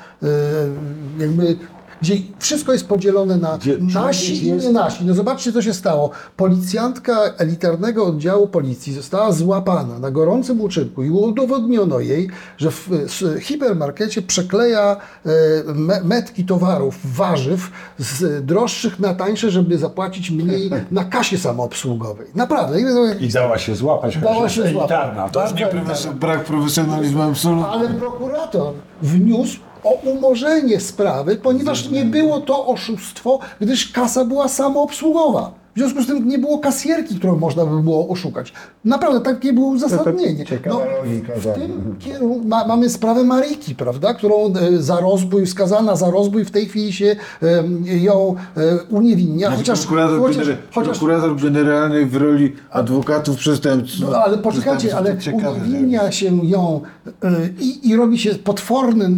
[1.19, 1.57] jakby
[2.03, 5.05] gdzie wszystko jest podzielone na Gdzie nasi i nie nasi.
[5.05, 6.11] No zobaczcie, co się stało.
[6.37, 12.89] Policjantka elitarnego oddziału policji została złapana na gorącym uczynku i udowodniono jej, że w
[13.41, 15.31] hipermarkecie przekleja e,
[15.75, 22.27] me- metki towarów, warzyw z droższych na tańsze, żeby zapłacić mniej na kasie samoobsługowej.
[22.35, 22.81] Naprawdę.
[23.21, 24.17] I dała się złapać.
[24.19, 24.91] Dała się złapać.
[24.91, 25.29] elitarna.
[25.29, 27.67] To jest nie profes- brak profesjonalizmu absolutny.
[27.67, 35.60] Ale prokurator wniósł o umorzenie sprawy, ponieważ nie było to oszustwo, gdyż kasa była samoobsługowa.
[35.77, 38.53] W związku z tym nie było kasjerki, którą można by było oszukać.
[38.85, 40.45] Naprawdę takie było uzasadnienie.
[40.45, 45.97] ciekawa logika, w tym kierunku ma, mamy sprawę Maryki, prawda, którą e, za rozbój, skazana
[45.97, 49.51] za rozbój, w tej chwili się e, ją e, uniewinnia.
[49.51, 54.11] Chociaż, prokurator, chociaż, gener- chociaż prokurator generalny w roli adwokatów przestępców.
[54.11, 56.81] no, ale poczekajcie, ale uniewinnia się ją
[57.61, 59.11] i, i robi się potworny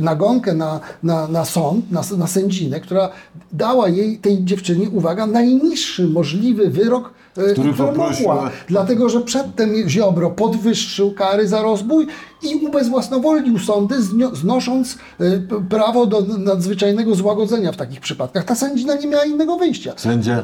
[0.00, 3.10] nagonkę na, na, na sąd, na, na sędzinę, która
[3.52, 5.26] dała jej, tej dziewczynie, uwaga,
[5.60, 8.50] najniższy możliwy wyrok, y, Który mogła.
[8.68, 12.06] Dlatego, że przedtem Ziobro podwyższył kary za rozbój
[12.42, 13.94] i ubezwłasnowolnił sądy,
[14.32, 18.44] znosząc p- prawo do nadzwyczajnego złagodzenia w takich przypadkach.
[18.44, 19.92] Ta sędzina nie miała innego wyjścia.
[19.96, 20.42] Sędzia.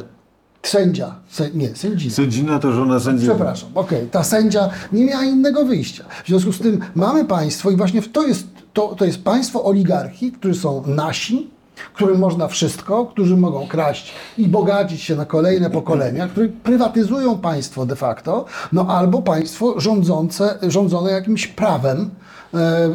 [0.62, 2.14] Sędzia, sę, nie, sędzina.
[2.14, 3.34] Sędzina to żona sędziego.
[3.34, 6.04] Przepraszam, okej, ta sędzia nie miała innego wyjścia.
[6.24, 10.32] W związku z tym mamy państwo i właśnie to jest, to, to jest państwo oligarchii,
[10.32, 11.50] którzy są nasi,
[11.94, 17.86] którym można wszystko, którzy mogą kraść i bogacić się na kolejne pokolenia, którzy prywatyzują państwo
[17.86, 22.10] de facto, no albo państwo rządzące, rządzone jakimś prawem
[22.54, 22.92] e, e, e,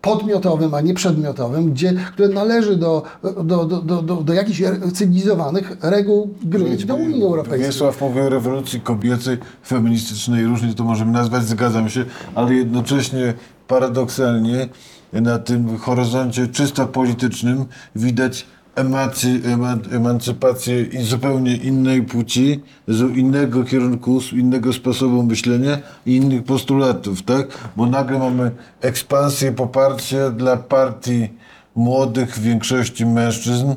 [0.00, 3.02] podmiotowym, a nie przedmiotowym, gdzie, które należy do,
[3.44, 4.62] do, do, do, do, jakichś
[4.94, 7.66] cywilizowanych reguł gry do Unii Europejskiej.
[7.66, 13.34] Wiesław mówił o rewolucji kobiecej, feministycznej, różnie to możemy nazwać, zgadzam się, ale jednocześnie
[13.68, 14.68] paradoksalnie
[15.12, 17.64] na tym horyzoncie czysto politycznym
[17.96, 25.78] widać emacy, eman, emancypację i zupełnie innej płci, z innego kierunku, z innego sposobu myślenia
[26.06, 27.46] i innych postulatów, tak?
[27.76, 31.28] Bo nagle mamy ekspansję, poparcie dla partii
[31.76, 33.74] młodych, w większości mężczyzn,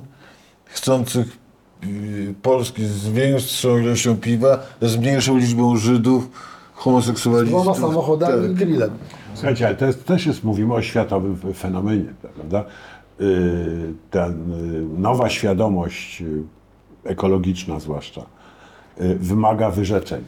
[0.65, 1.37] chcących
[1.83, 6.29] y, Polski z większą ilością piwa, z mniejszą liczbą Żydów,
[6.73, 7.61] homoseksualistów.
[7.61, 8.53] dwoma samochodami i Tak.
[8.53, 8.89] grillem.
[9.33, 12.65] Słuchajcie, ale też jest, mówimy o światowym fenomenie, prawda?
[13.19, 14.33] Yy, Ta yy,
[14.97, 16.43] nowa świadomość yy,
[17.03, 18.25] ekologiczna zwłaszcza
[19.19, 20.23] wymaga wyrzeczeń.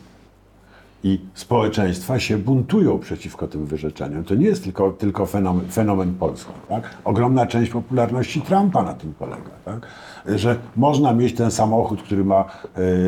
[1.05, 4.23] I społeczeństwa się buntują przeciwko tym wyrzeczeniom.
[4.23, 6.51] To nie jest tylko, tylko fenomen, fenomen polski.
[6.69, 6.89] Tak?
[7.03, 9.51] Ogromna część popularności Trumpa na tym polega.
[9.65, 9.87] Tak?
[10.35, 12.45] Że można mieć ten samochód, który ma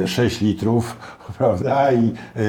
[0.04, 0.98] e, 6 litrów
[1.38, 1.92] prawda?
[1.92, 2.40] i e,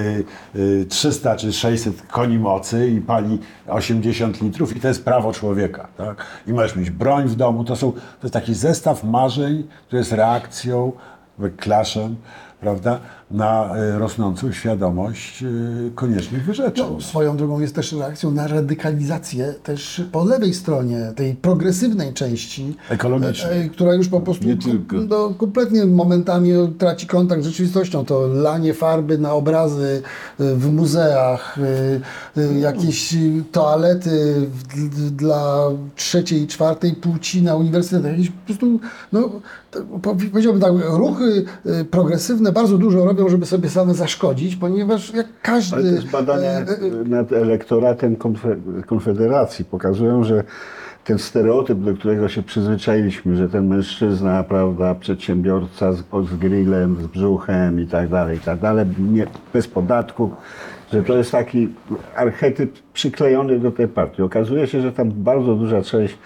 [0.80, 5.88] e, 300 czy 600 koni mocy i pali 80 litrów i to jest prawo człowieka.
[5.96, 6.26] Tak?
[6.46, 7.64] I możesz mieć broń w domu.
[7.64, 10.92] To, są, to jest taki zestaw marzeń, który jest reakcją,
[11.56, 12.16] klaszem
[12.60, 15.46] prawda, na e, rosnącą świadomość e,
[15.94, 16.86] koniecznych wyrzeczeń.
[16.92, 22.76] No, swoją drogą jest też reakcją na radykalizację też po lewej stronie, tej progresywnej części.
[22.90, 23.66] Ekologicznej.
[23.66, 24.96] e, Która już po prostu tylko.
[25.08, 28.04] No, kompletnie momentami traci kontakt z rzeczywistością.
[28.04, 30.02] To lanie farby na obrazy
[30.38, 31.58] w muzeach,
[32.60, 33.14] jakieś
[33.52, 34.34] toalety
[35.10, 35.60] dla
[35.96, 38.10] trzeciej i czwartej płci na uniwersytetach.
[38.10, 38.80] Jakieś po prostu,
[39.12, 39.30] no,
[40.02, 41.44] powiedziałbym tak, ruchy
[41.90, 45.76] progresywne bardzo dużo robią, żeby sobie same zaszkodzić, ponieważ jak każdy...
[45.76, 46.64] Ale też badania e, e,
[47.08, 50.44] nad elektoratem konfe- Konfederacji pokazują, że
[51.04, 57.06] ten stereotyp, do którego się przyzwyczailiśmy, że ten mężczyzna, prawda, przedsiębiorca z, z grillem, z
[57.06, 60.30] brzuchem i tak dalej, i tak dalej, nie, bez podatków,
[60.92, 61.68] że to jest taki
[62.16, 64.22] archetyp przyklejony do tej partii.
[64.22, 66.18] Okazuje się, że tam bardzo duża część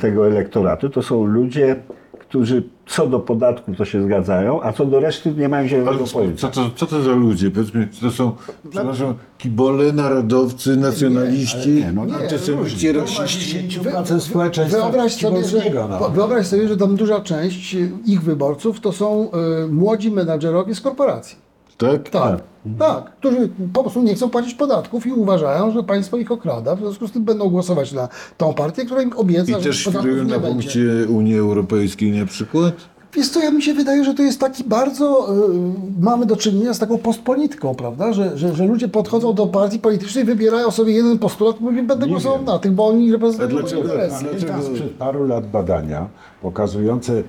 [0.00, 1.76] tego elektoratu to są ludzie,
[2.18, 6.12] którzy co do podatku to się zgadzają, a co do reszty nie mają zielonego co,
[6.12, 6.48] pojęcia.
[6.48, 7.50] to, co to za ludzie?
[7.50, 8.32] Powiedzmy, czy to są,
[8.70, 13.68] przepraszam, kibole, narodowcy, nacjonaliści, nie, no nie, antysemici, rasiści?
[13.80, 16.10] 10% społeczeństwa Wyobraź sobie, że, no.
[16.10, 19.30] wyobraź sobie, że tam duża część ich wyborców to są
[19.64, 21.45] y, młodzi menadżerowie z korporacji.
[21.76, 22.08] Tak?
[22.08, 22.40] Tak,
[22.78, 26.78] tak, którzy po prostu nie chcą płacić podatków i uważają, że państwo ich okrada, w
[26.78, 30.10] związku z tym będą głosować na tą partię, która im obieca, I że też podatków
[30.10, 30.52] świrują nie na będzie.
[30.54, 32.74] punkcie Unii Europejskiej na przykład?
[33.12, 36.74] Wiesz co, ja mi się wydaje, że to jest taki bardzo, y, mamy do czynienia
[36.74, 41.18] z taką postpolityką, prawda, że, że, że ludzie podchodzą do partii politycznej, wybierają sobie jeden
[41.18, 43.82] postulat, mówią, będę głosował na tych, bo oni reprezentują dlaczego?
[43.82, 44.24] interesy.
[44.30, 44.62] Dlaczego?
[44.62, 46.08] sprzed paru lat badania
[46.42, 47.22] pokazujące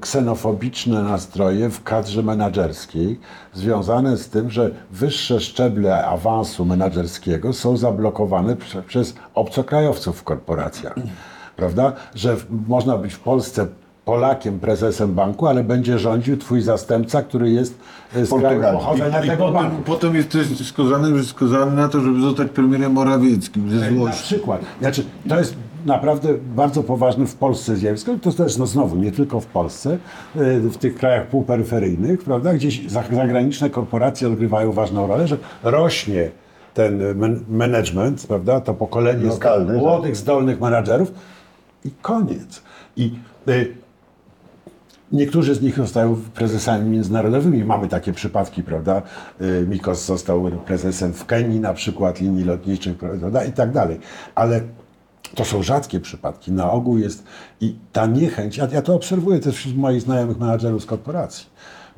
[0.00, 3.20] ksenofobiczne nastroje w kadrze menedżerskiej
[3.54, 10.94] związane z tym, że wyższe szczeble awansu menedżerskiego są zablokowane prze, przez obcokrajowców w korporacjach.
[11.56, 11.92] Prawda?
[12.14, 12.36] Że
[12.68, 13.66] można być w Polsce
[14.04, 17.78] Polakiem, prezesem banku, ale będzie rządził twój zastępca, który jest
[18.16, 19.82] y, z kraju pochodzenia I tego potem, banku.
[19.82, 24.22] potem jesteś skazany, skazany na to, żeby zostać premierem Morawieckim ze Na złości.
[24.22, 24.60] przykład.
[24.80, 25.54] Znaczy, to jest
[25.86, 28.12] naprawdę bardzo poważne w Polsce zjawisko.
[28.22, 29.98] To też no znowu nie tylko w Polsce,
[30.36, 36.30] y, w tych krajach półperyferyjnych, prawda, gdzieś za- zagraniczne korporacje odgrywają ważną rolę, że rośnie
[36.74, 39.76] ten men- management, prawda, to pokolenie Lokalny, tak.
[39.82, 41.12] młodych, zdolnych menadżerów
[41.84, 42.62] i koniec.
[42.96, 43.14] I
[43.48, 43.80] y,
[45.12, 47.64] Niektórzy z nich zostają prezesami międzynarodowymi.
[47.64, 49.02] Mamy takie przypadki, prawda?
[49.40, 53.44] Y, Mikos został prezesem w Kenii na przykład, linii lotniczych, prawda?
[53.44, 54.00] I tak dalej.
[54.34, 54.60] Ale
[55.34, 56.52] to są rzadkie przypadki.
[56.52, 57.24] Na ogół jest
[57.60, 61.46] i ta niechęć, ja, ja to obserwuję też wśród moich znajomych menadżerów z korporacji,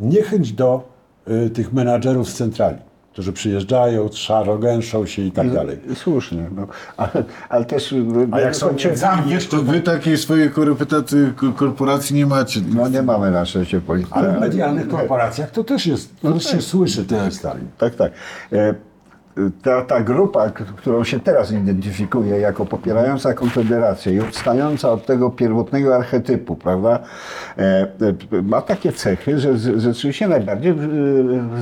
[0.01, 0.89] niechęć do
[1.29, 2.79] y, tych menadżerów z centrali,
[3.13, 5.79] którzy przyjeżdżają, szarogęszą się i tak dalej.
[5.95, 6.67] Słusznie, no.
[6.97, 7.95] ale, ale też...
[8.31, 11.19] A jak są Niemcami, To wy takiej swojej korporacji,
[11.57, 12.61] korporacji nie macie.
[12.75, 14.15] No nie mamy na szczęście polityki.
[14.15, 17.65] Ale w medialnych korporacjach to też jest, to też się słyszy te historie.
[17.79, 18.13] Tak, tak.
[18.53, 18.75] E,
[19.63, 25.95] Ta, ta grupa, którą się teraz identyfikuje jako popierająca Konfederację i odstająca od tego pierwotnego
[25.97, 26.99] archetypu, prawda,
[27.59, 27.63] e,
[28.33, 30.75] e, ma takie cechy, że rzeczywiście najbardziej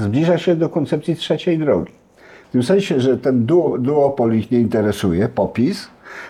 [0.02, 1.92] zbliża się do koncepcji trzeciej drogi.
[2.48, 5.88] W tym sensie, że ten duo, duopol ich nie interesuje, popis.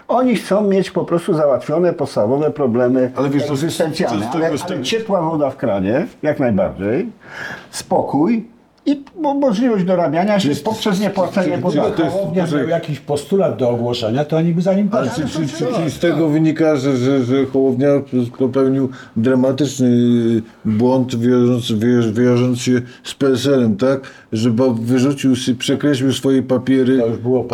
[0.09, 4.22] Oni chcą mieć po prostu załatwione podstawowe problemy Ale wiesz, to- egzystencjalne.
[4.24, 7.09] to z tego- ale, z ale tego- ciepła woda w kranie, jak najbardziej,
[7.70, 8.46] spokój
[8.87, 11.62] i mo- możliwość dorabiania się poprzez niepłacenie jest-
[12.12, 15.25] Hołownia miał jakiś postulat do ogłoszenia, to oni by za nim Ale poszli.
[15.25, 17.88] czy, czy, czy, czy z tego wynika, że, że, że Hołownia
[18.38, 19.88] popełnił dramatyczny
[20.64, 24.01] błąd, wiążąc, wiąż- wiążąc się z PSL-em, tak?
[24.33, 27.47] Że bo wyrzucił, przekreślił swoje papiery To już było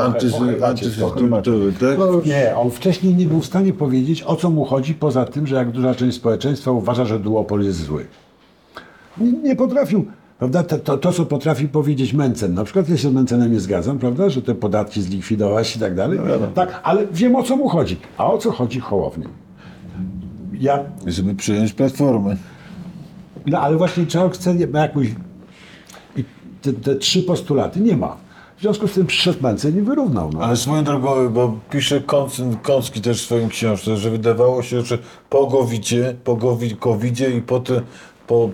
[0.63, 1.99] antysystematowe, tak?
[1.99, 5.47] No Nie, on wcześniej nie był w stanie powiedzieć, o co mu chodzi, poza tym,
[5.47, 8.07] że jak duża część społeczeństwa uważa, że duopol jest zły.
[9.19, 10.05] Nie, nie potrafił,
[10.39, 13.61] prawda, to, to, to, co potrafi powiedzieć Mencen, na przykład ja się z Mencenem nie
[13.61, 16.19] zgadzam, prawda, że te podatki zlikwidować i tak dalej,
[16.55, 17.97] tak, ale wiem, o co mu chodzi.
[18.19, 19.25] A o co chodzi Hołowni?
[20.61, 22.37] Ja Żeby przyjąć platformę.
[23.47, 25.07] No ale właśnie trzeba chce jakąś.
[26.17, 26.25] I
[26.63, 28.17] te, te trzy postulaty nie ma.
[28.57, 30.31] W związku z tym przyszedł Mencen i wyrównał.
[30.33, 30.41] No.
[30.41, 34.99] Ale swoją drogą, bo pisze Kącyn, Kącki też w swoim książce, że wydawało się, że
[35.31, 37.81] po Gowicie, po Gowi- Covidzie i po, tym,
[38.27, 38.51] po,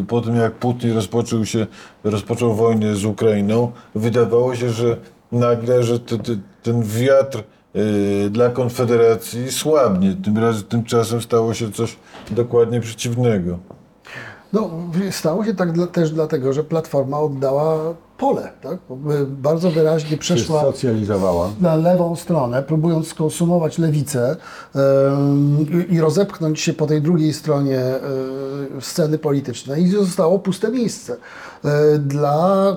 [0.00, 1.66] y, po tym jak Putin rozpoczął się,
[2.04, 4.96] rozpoczął wojnę z Ukrainą, wydawało się, że
[5.32, 7.42] nagle, że te, te, ten wiatr
[7.76, 10.16] y, dla Konfederacji słabnie.
[10.24, 11.96] Tym razem, tymczasem stało się coś
[12.30, 13.58] dokładnie przeciwnego.
[14.52, 14.70] No,
[15.10, 18.78] stało się tak dla, też dlatego, że Platforma oddała pole, tak?
[19.26, 20.60] Bardzo wyraźnie przeszła
[21.60, 24.36] na lewą stronę, próbując skonsumować lewicę
[24.76, 27.80] ym, i- rozepchnąć się po tej drugiej stronie
[28.78, 32.76] y, sceny politycznej i zostało puste miejsce y, dla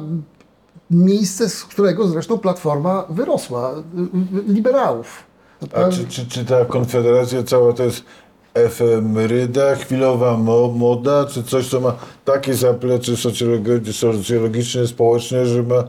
[0.92, 5.24] miejsce, z którego zresztą Platforma wyrosła, y, liberałów.
[5.74, 8.04] A czy, czy, czy ta konfederacja cała to jest
[8.54, 15.84] efemeryda, chwilowa mo, moda, czy coś, co ma takie zaplecze socjologi- socjologiczne, społeczne, że ma,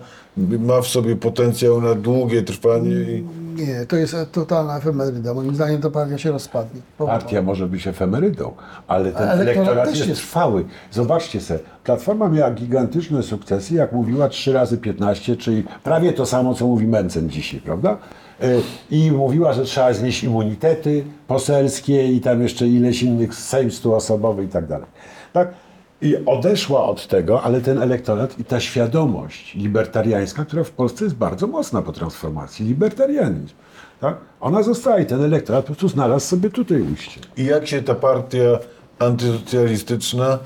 [0.58, 3.24] ma w sobie potencjał na długie trwanie i
[3.56, 5.34] Nie, to jest totalna efemeryda.
[5.34, 6.80] Moim zdaniem ta partia się rozpadnie.
[6.98, 8.52] Partia może być efemerydą,
[8.86, 10.20] ale ten Ale elektorat jest, jest.
[10.20, 10.64] trwały.
[10.90, 16.54] Zobaczcie sobie, Platforma miała gigantyczne sukcesy, jak mówiła 3 razy 15, czyli prawie to samo,
[16.54, 17.96] co mówi Mencen dzisiaj, prawda?
[18.42, 24.44] Y, I mówiła, że trzeba znieść immunitety poselskie i tam jeszcze ileś innych, sejm stuosobowy
[24.44, 24.86] i tak dalej.
[25.32, 25.54] Tak?
[26.02, 31.16] I odeszła od tego, ale ten elektorat i ta świadomość libertariańska, która w Polsce jest
[31.16, 33.54] bardzo mocna po transformacji, libertarianizm.
[34.00, 34.16] Tak?
[34.40, 37.20] Ona została i ten elektorat po prostu znalazł sobie tutaj ujście.
[37.36, 38.58] I jak się ta partia
[38.98, 40.38] antysocjalistyczna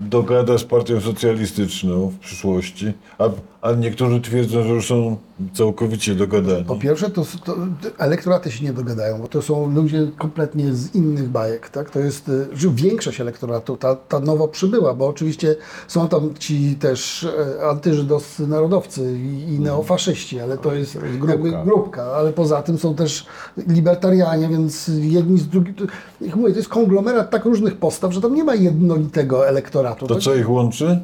[0.00, 2.92] dogada z partią socjalistyczną w przyszłości?
[3.18, 3.28] A,
[3.62, 5.16] a niektórzy twierdzą, że już są
[5.52, 6.64] całkowicie dogadani.
[6.64, 7.56] Po pierwsze, to, to
[7.98, 11.68] elektoraty się nie dogadają, bo to są ludzie kompletnie z innych bajek.
[11.68, 11.90] Tak?
[11.90, 15.56] To jest y, że większość elektoratu, ta, ta nowo przybyła, bo oczywiście
[15.88, 21.64] są tam ci też e, antyżydowscy narodowcy i, i neofaszyści, ale to jest grupka.
[21.64, 22.02] grupka.
[22.02, 23.26] Ale poza tym są też
[23.66, 25.74] libertarianie, więc jedni z drugich.
[26.20, 30.06] Jak mówię, to jest konglomerat tak różnych postaw, że tam nie ma jednolitego elektoratu.
[30.06, 30.22] To Tak?
[30.24, 31.00] co ich łączy?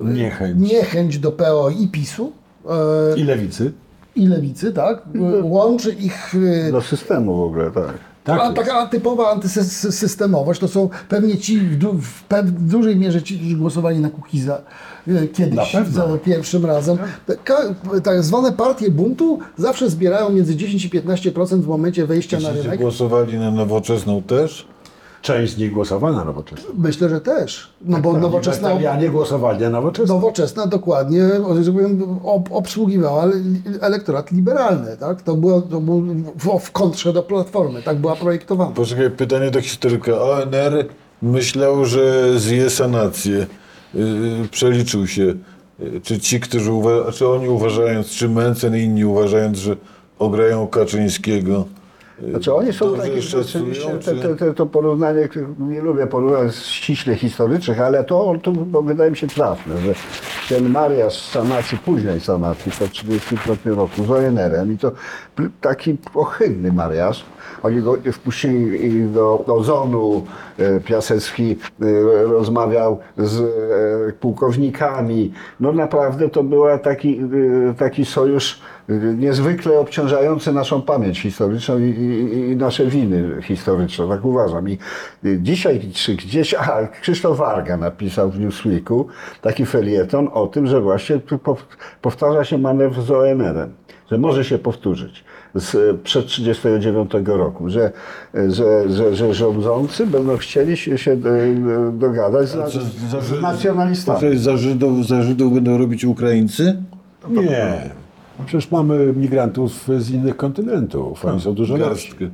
[0.00, 0.70] Niechęć.
[0.72, 2.32] Niechęć do PO i PiSu.
[3.14, 3.72] e, I lewicy.
[4.16, 5.02] I lewicy, tak?
[5.42, 6.34] Łączy ich
[6.68, 7.92] e, Do systemu w ogóle, tak.
[8.24, 8.56] Tak A jest.
[8.56, 13.38] taka typowa antysystemowość to są pewnie ci w, du, w, pe, w dużej mierze ci,
[13.38, 14.60] którzy głosowali na Kukiza
[15.08, 16.98] e, Na kiedyś, za pierwszym razem.
[17.44, 17.56] Ka,
[18.04, 22.80] tak zwane partie buntu zawsze zbierają między 10 i 15% w momencie wejścia na rynek.
[22.80, 24.66] głosowali na nowoczesną też?
[25.26, 26.70] Część z nich głosowała na nowoczesną.
[26.78, 27.70] Myślę, że też.
[27.80, 30.14] No bo nowoczesna, nie głosowali na nowoczesną.
[30.14, 31.22] nowoczesna dokładnie
[32.24, 33.32] ob, obsługiwała le-
[33.80, 34.96] elektorat liberalny.
[34.96, 35.22] Tak?
[35.22, 36.00] To było, to było
[36.36, 37.82] w, w kontrze do Platformy.
[37.82, 38.70] Tak była projektowana.
[38.70, 40.12] Poczekaj, pytanie do historyka.
[40.20, 40.86] ONR
[41.22, 43.46] myślał, że zje sanację.
[43.94, 45.34] Yy, przeliczył się.
[45.78, 49.76] Yy, Czy ci, którzy uwa- czy oni uważając, czy Mencen i inni uważając, że
[50.18, 51.64] ograją Kaczyńskiego.
[52.22, 53.44] Znaczy oni są takie czy-
[54.04, 59.10] te, te, te, to porównanie, nie lubię porównań ściśle historycznych, ale to, to bo wydaje
[59.10, 59.94] mi się trafne, że
[60.48, 64.92] ten mariaż sanacji, późnej sanacji po 1935 roku z ONR-em i to
[65.60, 67.24] taki ohydny mariaż,
[67.62, 70.24] oni go wpuścili i do ozonu,
[70.58, 71.84] e, Piasecki e,
[72.22, 77.20] rozmawiał z e, pułkownikami, no naprawdę to był taki,
[77.78, 78.60] taki sojusz
[79.16, 84.68] niezwykle obciążający naszą pamięć historyczną i, i, i nasze winy historyczne, tak uważam.
[84.68, 84.78] I
[85.24, 89.06] y, dzisiaj czy gdzieś, a Krzysztof Warga napisał w Newsweeku
[89.42, 91.20] taki felieton o tym, że właśnie
[92.02, 93.72] powtarza się manewr z ONR-em,
[94.10, 97.92] że może się powtórzyć z, e, przed 1939 roku, że,
[98.34, 101.16] e, że, że, że rządzący będą chcieli się, się
[101.92, 104.38] dogadać z, Co, z nacjonalistami.
[104.38, 106.82] Za Żydów, za Żydów będą robić Ukraińcy?
[107.28, 108.05] Nie.
[108.46, 111.24] Przecież mamy migrantów z innych kontynentów.
[111.24, 112.08] Oni są dużo lepsi.
[112.08, 112.30] Garstkę.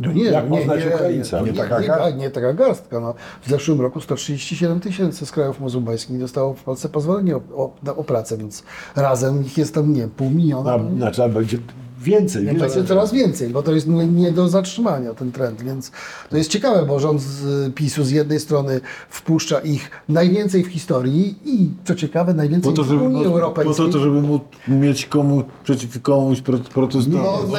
[0.00, 1.40] No nie, Jak nie, poznać nie, Ukraińca?
[1.40, 3.00] Nie, Nie taka nie, gar- nie taka garstka.
[3.00, 3.14] No.
[3.42, 7.96] W zeszłym roku 137 tysięcy z krajów muzułmańskich dostało w Polsce pozwolenie o, o, na-
[7.96, 8.62] o pracę, więc
[8.96, 10.72] razem ich jest tam nie pół miliona.
[10.72, 11.58] A, znaczy, a będzie
[12.02, 12.46] więcej.
[12.46, 15.90] Będzie coraz więcej, bo to jest nie, do zatrzymania ten trend, więc
[16.30, 21.34] to jest ciekawe, bo rząd z PiSu z jednej strony wpuszcza ich najwięcej w historii
[21.44, 23.90] i co ciekawe najwięcej Po to, w Unii po Europejskiej.
[23.92, 27.22] to, żeby móc mieć komu, przeciw komuś pro- protestować.
[27.46, 27.52] No,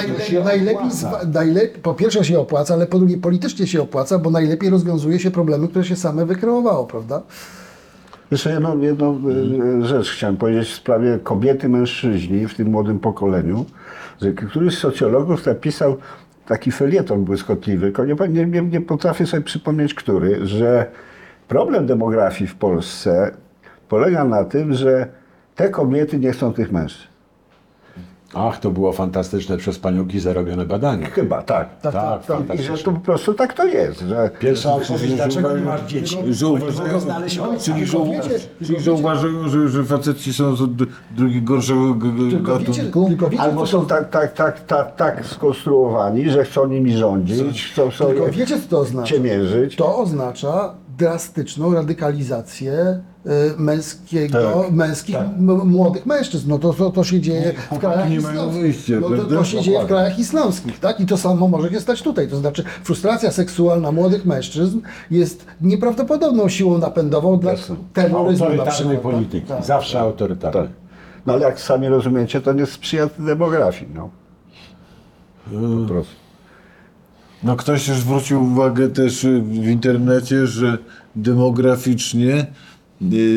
[0.44, 4.70] najlepiej, zwa- najlepiej, po pierwsze się opłaca, ale po drugie politycznie się opłaca, bo najlepiej
[4.70, 7.22] rozwiązuje się problemy, które się same wykreowało, prawda?
[8.32, 9.22] Jeszcze jedną, jedną
[9.82, 13.66] e, rzecz chciałem powiedzieć w sprawie kobiety, mężczyźni w tym młodym pokoleniu,
[14.22, 15.98] że któryś z socjologów napisał
[16.46, 17.94] taki felieton błyskotliwy,
[18.30, 20.92] nie, nie, nie potrafię sobie przypomnieć który, że
[21.48, 23.32] problem demografii w Polsce
[23.90, 25.08] polega na tym, że
[25.56, 27.13] te kobiety nie chcą tych mężczyzn.
[28.34, 31.06] Ach, to było fantastyczne przez panią Gizę robione badanie.
[31.06, 31.82] Chyba, tak.
[31.82, 32.60] Tak, tak, tak.
[32.60, 36.18] I że to po prostu tak to jest, że Pierwsza odpowiedź, dlaczego nie masz dzieci?
[37.00, 37.86] Znaleźć czyli,
[38.66, 40.62] czyli że uważają, że, że faceci są z
[41.12, 41.96] drugiego gorszego
[42.44, 43.12] gatunku.
[43.38, 48.32] albo są tak, tak, tak, tak, tak skonstruowani, że chcą nimi rządzić, chcą sobie tylko
[48.32, 49.08] wiecie, co to oznacza?
[49.08, 49.76] ciemierzyć.
[49.76, 53.04] To oznacza drastyczną radykalizację
[53.58, 56.50] męskiego, Tak, męskich m- młodych mężczyzn.
[56.50, 58.62] No to, to, to się dzieje w krajach nie mają islamskich.
[58.62, 61.00] wyjścia, no to, to się dzieje w krajach islamskich, tak?
[61.00, 62.28] I to samo może się stać tutaj.
[62.28, 64.80] To znaczy frustracja seksualna młodych mężczyzn
[65.12, 67.54] jest nieprawdopodobną siłą napędową dla
[67.94, 69.02] terroryzmu Autorytarnej tak?
[69.04, 69.48] polityki.
[69.48, 69.66] Tak.
[69.66, 70.68] Zawsze autorytarnej.
[71.26, 73.92] No ale jak sami rozumiecie, to nie sprzyja demografii.
[73.96, 74.10] No.
[75.82, 76.14] Po prostu.
[77.44, 80.78] No ktoś już zwrócił uwagę też y, w internecie, że
[81.16, 82.46] demograficznie, y,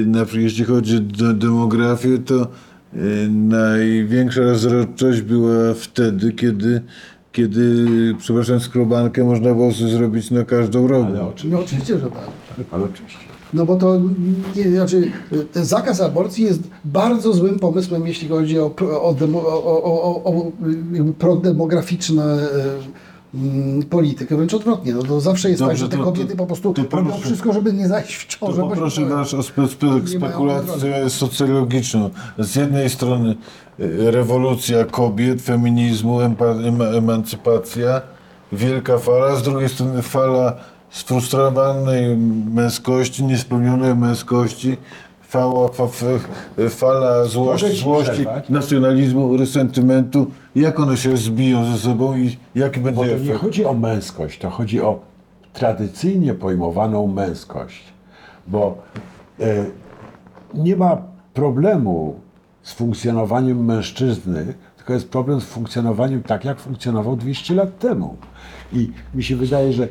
[0.06, 0.96] na, jeśli chodzi
[1.30, 2.42] o demografię, to
[2.94, 6.80] y, największa rozrodczość była wtedy, kiedy,
[7.32, 7.84] kiedy
[8.18, 11.22] przepraszam, skrobankę można było zrobić na każdą Ale rogę.
[11.22, 11.48] oczywiście.
[11.48, 12.66] No oczywiście, że tak.
[12.70, 13.18] Ale oczywiście.
[13.54, 14.00] No bo to
[14.56, 15.10] nie, znaczy,
[15.52, 20.22] ten zakaz aborcji jest bardzo złym pomysłem, jeśli chodzi o, pro- o, demo, o, o,
[20.24, 20.52] o, o
[21.18, 22.48] prodemograficzne e,
[23.42, 24.94] mm, politykę, wręcz odwrotnie.
[24.94, 27.10] No to zawsze jest Dobrze, tak, że te to- kobiety to- po prostu to robią
[27.10, 28.60] proszę- wszystko, żeby nie zajść w To ciążę.
[28.62, 29.20] bo się poproszę boją.
[29.20, 32.10] O spe, spe, Nie mają spekulację socjologiczną.
[32.38, 33.34] Z jednej strony
[33.80, 38.00] y, rewolucja kobiet, feminizmu, empa, em, emancypacja,
[38.52, 40.54] wielka fala, z drugiej strony fala
[40.90, 42.16] sfrustrowanej
[42.54, 44.76] męskości, niespełnionej męskości,
[45.28, 48.48] fala, fa, f- fala złości, ci złości przerwać?
[48.48, 50.26] nacjonalizmu, resentymentu.
[50.56, 53.40] Jak one się zbiją ze sobą i jaki Bo będzie to nie efekt?
[53.40, 55.00] chodzi o męskość, to chodzi o
[55.52, 57.84] tradycyjnie pojmowaną męskość.
[58.46, 58.78] Bo
[59.40, 59.64] e,
[60.54, 61.02] nie ma
[61.34, 62.20] problemu
[62.62, 68.16] z funkcjonowaniem mężczyzny, tylko jest problem z funkcjonowaniem tak, jak funkcjonował 200 lat temu.
[68.72, 69.88] I mi się wydaje, że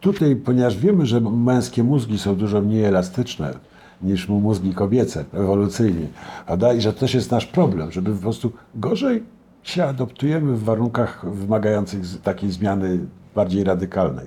[0.00, 3.54] tutaj, ponieważ wiemy, że męskie mózgi są dużo mniej elastyczne
[4.02, 6.06] niż mózgi kobiece, ewolucyjnie,
[6.46, 6.72] prawda?
[6.72, 9.22] i że to też jest nasz problem, żeby po prostu gorzej
[9.64, 12.98] się adoptujemy w warunkach wymagających takiej zmiany
[13.34, 14.26] bardziej radykalnej.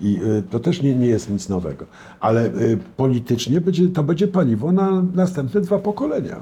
[0.00, 1.86] I y, to też nie, nie jest nic nowego.
[2.20, 6.36] Ale y, politycznie będzie, to będzie paliwo na następne dwa pokolenia.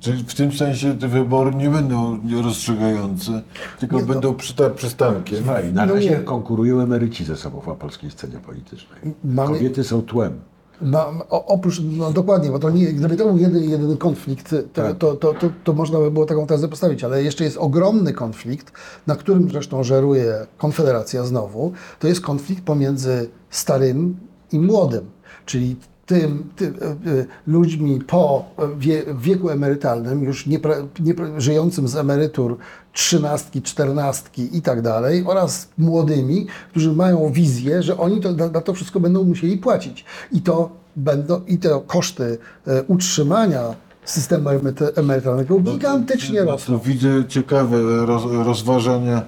[0.00, 3.42] Czyli w tym sensie te wybory nie będą rozstrzygające,
[3.80, 5.38] tylko będą przyta- przystankiem.
[5.38, 6.16] Słuchaj, na No razie nie.
[6.16, 8.98] konkurują emeryci ze sobą na polskiej scenie politycznej.
[9.24, 10.32] Mamy- Kobiety są tłem.
[10.80, 14.98] No, oprócz, no dokładnie, bo to nie, gdyby to był jeden, jeden konflikt, to, Tak.
[14.98, 18.72] to, to, to, to można by było taką tezę postawić, ale jeszcze jest ogromny konflikt,
[19.06, 24.16] na którym zresztą żeruje Konfederacja znowu, to jest konflikt pomiędzy starym
[24.52, 25.04] i młodym,
[25.46, 25.76] czyli
[26.08, 28.44] tym, tym e, e, ludźmi po
[28.78, 30.58] wie, wieku emerytalnym, już nie,
[31.00, 32.56] nie, żyjącym z emerytur
[32.92, 38.60] trzynastki, czternastki i tak dalej, oraz młodymi, którzy mają wizję, że oni to, na, na
[38.60, 40.04] to wszystko będą musieli płacić.
[40.32, 46.78] I to będą, i te koszty e, utrzymania systemu emeryt- emerytalnego gigantycznie No rosną.
[46.78, 49.22] to widzę ciekawe roz, rozważania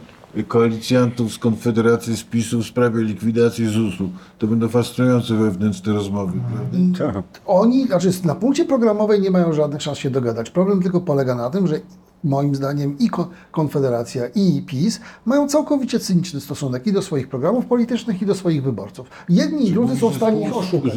[0.49, 4.11] koalicjantów z Konfederacji, z PiSu w sprawie likwidacji ZUS-u.
[4.39, 7.13] To będą fascynujące wewnętrzne rozmowy, prawda?
[7.13, 7.41] Tak.
[7.47, 10.51] Oni, znaczy na punkcie programowej nie mają żadnych szans się dogadać.
[10.51, 11.81] Problem tylko polega na tym, że
[12.25, 17.67] moim zdaniem i Ko- Konfederacja i PiS mają całkowicie cyniczny stosunek i do swoich programów
[17.67, 19.07] politycznych i do swoich wyborców.
[19.29, 20.93] Jedni i drudzy są w stanie ich oszukać.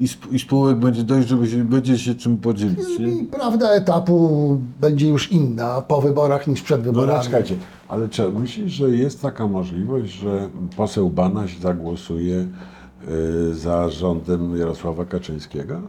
[0.00, 2.98] I, sp- i spółek będzie dość, żeby się, będzie się czym podzielić.
[2.98, 3.06] Nie?
[3.08, 7.12] I prawda etapu będzie już inna po wyborach niż przed No wyborami.
[7.12, 7.54] ale czekajcie,
[7.88, 12.46] ale czy myślisz, że jest taka możliwość, że poseł Banaś zagłosuje
[13.50, 15.80] y, za rządem Jarosława Kaczyńskiego?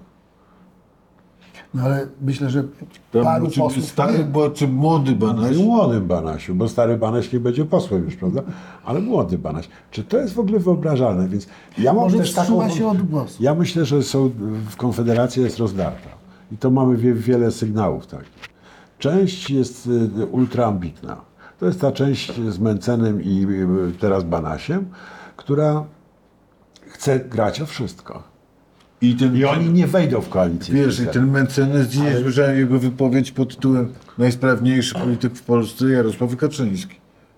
[1.74, 2.64] No ale myślę, że
[3.12, 3.86] Tam, paru czy posłów...
[3.86, 5.58] stary, bo, czy młody Banaś?
[5.58, 8.42] Młodym Banasiu, bo stary Banaś nie będzie posłem już, prawda?
[8.86, 9.70] Ale młody Banaś.
[9.92, 11.28] Czy to jest w ogóle wyobrażalne?
[11.28, 11.48] Więc
[11.78, 12.44] ja mam Może też taką...
[12.44, 13.44] wstrzyma się od głosu.
[13.44, 14.32] Ja myślę, że są,
[14.70, 16.10] w Konfederacji jest rozdarta.
[16.52, 18.50] I to mamy wie, wiele sygnałów takich.
[19.00, 21.18] Część jest y, ultraambitna.
[21.60, 23.46] To jest ta część z Mencenem i
[23.90, 24.86] y, teraz Banasiem,
[25.36, 25.84] która
[26.88, 28.33] chce grać o wszystko.
[29.04, 30.76] I, ten, I oni nie wejdą w koalicję.
[30.76, 36.36] Wiesz, i ten mecenas, dzisiaj słyszałem jego wypowiedź pod tytułem najsprawniejszy polityk w Polsce, Jarosław
[36.38, 36.96] Kaczyński.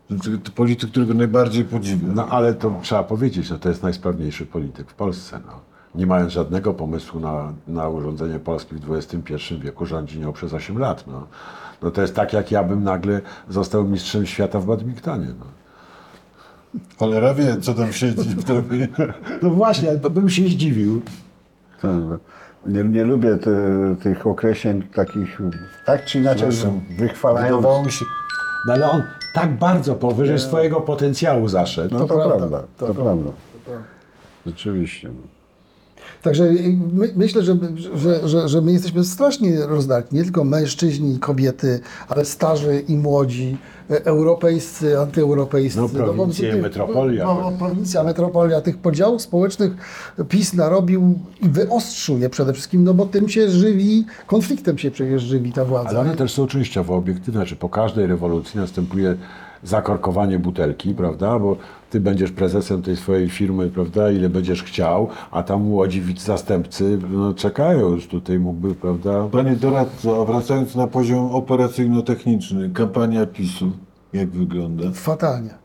[0.09, 2.15] Znaczy, to polityk, którego najbardziej podziwiam.
[2.15, 5.39] No ale to trzeba powiedzieć, że to jest najsprawniejszy polityk w Polsce.
[5.45, 5.59] No.
[5.95, 10.77] Nie mając żadnego pomysłu na, na urządzenie Polski w XXI wieku, rządzi nią przez 8
[10.77, 11.07] lat.
[11.07, 11.27] No.
[11.81, 15.27] no to jest tak, jak ja bym nagle został mistrzem świata w badmintonie.
[15.39, 15.45] No.
[16.97, 18.87] Cholera wie, co tam siedzi w tobie.
[19.41, 21.01] no właśnie, bym się zdziwił.
[22.65, 23.51] Nie, nie lubię te,
[24.03, 25.41] tych określeń takich,
[25.85, 26.81] tak czy inaczej Przepraszam.
[26.99, 27.55] wychwalając.
[27.55, 28.05] Wydawało mi się,
[28.67, 29.03] No ale on
[29.35, 31.93] tak bardzo powyżej swojego potencjału zaszedł.
[31.93, 33.03] No to, prawda, to prawda.
[33.03, 33.31] prawda.
[34.45, 35.09] Rzeczywiście.
[36.25, 36.31] No.
[36.31, 36.53] Także
[36.93, 37.57] my, myślę, że,
[37.95, 40.15] że, że, że my jesteśmy strasznie rozdarci.
[40.15, 43.57] Nie tylko mężczyźni i kobiety, ale starzy i młodzi,
[43.91, 45.79] e, europejscy, antyeuropejscy.
[45.79, 47.25] No, prowincje, tych- metropolia.
[47.25, 48.61] No, prowincja, metropolia.
[48.61, 49.71] Tych podziałów społecznych
[50.29, 55.23] PiS narobił i wyostrzył je przede wszystkim, no bo tym się żywi, konfliktem się przecież
[55.23, 55.89] żywi ta władza.
[55.89, 59.15] Ale one też są częściowo obiektywne, że po każdej rewolucji następuje
[59.65, 61.39] zakorkowanie butelki, prawda?
[61.39, 61.57] Bo
[61.89, 64.11] ty będziesz prezesem tej swojej firmy, prawda?
[64.11, 69.27] Ile będziesz chciał, a tam młodzi zastępcy no, czekają już tutaj mógłby, prawda?
[69.31, 73.71] panie doradco, wracając na poziom operacyjno-techniczny, kampania PiSu,
[74.13, 74.83] jak wygląda?
[74.93, 75.64] Fatalnie.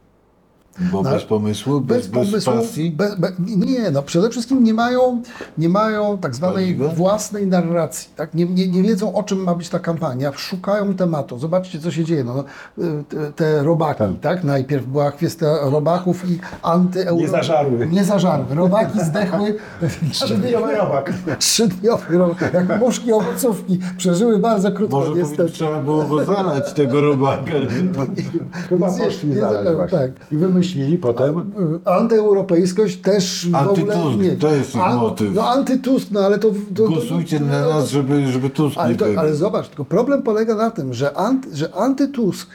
[0.78, 2.90] Bo No, bez pomysłu, bez, bez, pomysłu, pasji.
[2.90, 5.22] Be, be, nie, no przede wszystkim nie mają,
[5.58, 6.88] nie mają tak zwanej Paliwa?
[6.88, 8.08] własnej narracji.
[8.16, 8.34] Tak?
[8.34, 10.32] Nie, nie, nie wiedzą, o czym ma być ta kampania.
[10.36, 11.38] Szukają tematu.
[11.38, 12.24] Zobaczcie, co się dzieje.
[12.24, 12.44] No,
[12.78, 14.44] y, te, te robaki, tak.
[14.44, 17.16] Najpierw była kwestia robaków i antyeuro...
[17.16, 17.86] Nie zażarły.
[17.86, 18.54] Nie zażarły.
[18.54, 19.54] Robaki zdechły.
[20.12, 21.12] Trzydniowy robak.
[21.38, 22.54] Trzydniowy robak.
[22.54, 23.78] Jak muszki owocówki.
[23.96, 25.50] Przeżyły bardzo krótko, Może niestety.
[25.52, 27.50] trzeba było go zalać, tego robaka.
[28.68, 29.98] Chyba poszli zalać właśnie.
[29.98, 30.10] tak.
[30.32, 31.52] I wymyślili potem,
[31.84, 34.36] Antyeuropejskość też w ogóle Antytusk, nie.
[34.36, 35.34] to jest ich An- motyw.
[35.34, 36.50] No antytusk, no ale to...
[36.74, 40.54] to Głosujcie na nas, żeby, żeby Tusk Ale, nie to, ale zobacz, tylko problem polega
[40.54, 42.48] na tym, że, anty, że antytusk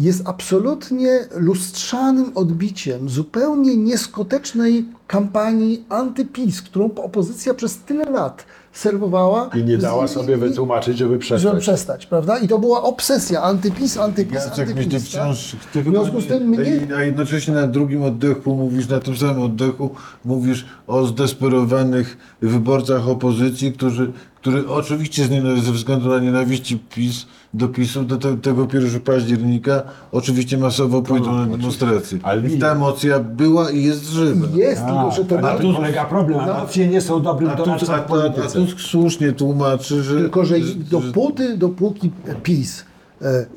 [0.00, 9.50] jest absolutnie lustrzanym odbiciem zupełnie nieskutecznej kampanii antyPiS, którą opozycja przez tyle lat serwowała.
[9.54, 11.60] i nie dała sobie i- wytłumaczyć, żeby Żeby przestać.
[11.62, 12.38] przestać, prawda?
[12.38, 15.04] I to była obsesja antyPiS, antyPiS, Jacek, mnie ty antyPiS.
[15.08, 15.50] wciąż...
[15.52, 15.70] tak?
[15.72, 16.80] Ty W związku z tym mnie...
[16.96, 19.90] a jednocześnie na drugim oddechu mówisz, na tym samym oddechu
[20.24, 27.68] mówisz o zdesperowanych wyborcach opozycji, którzy, którzy oczywiście z ze względu na nienawiści PiS, do
[27.68, 29.82] PiSu do te, tego 1 października
[30.12, 32.18] oczywiście masowo pójdą na demonstracje.
[32.22, 34.46] ale I ta emocja była i jest żywa.
[34.54, 35.38] Jest, tylko że to...
[35.38, 36.38] A na tym polega problem.
[36.46, 36.56] No.
[36.56, 38.48] Emocje nie są dobrym doradcą a, w a, a polityce.
[38.66, 40.16] Tusk słusznie tłumaczy, że...
[40.18, 42.10] Tylko, że że- dopóty, dopóki
[42.42, 42.84] PiS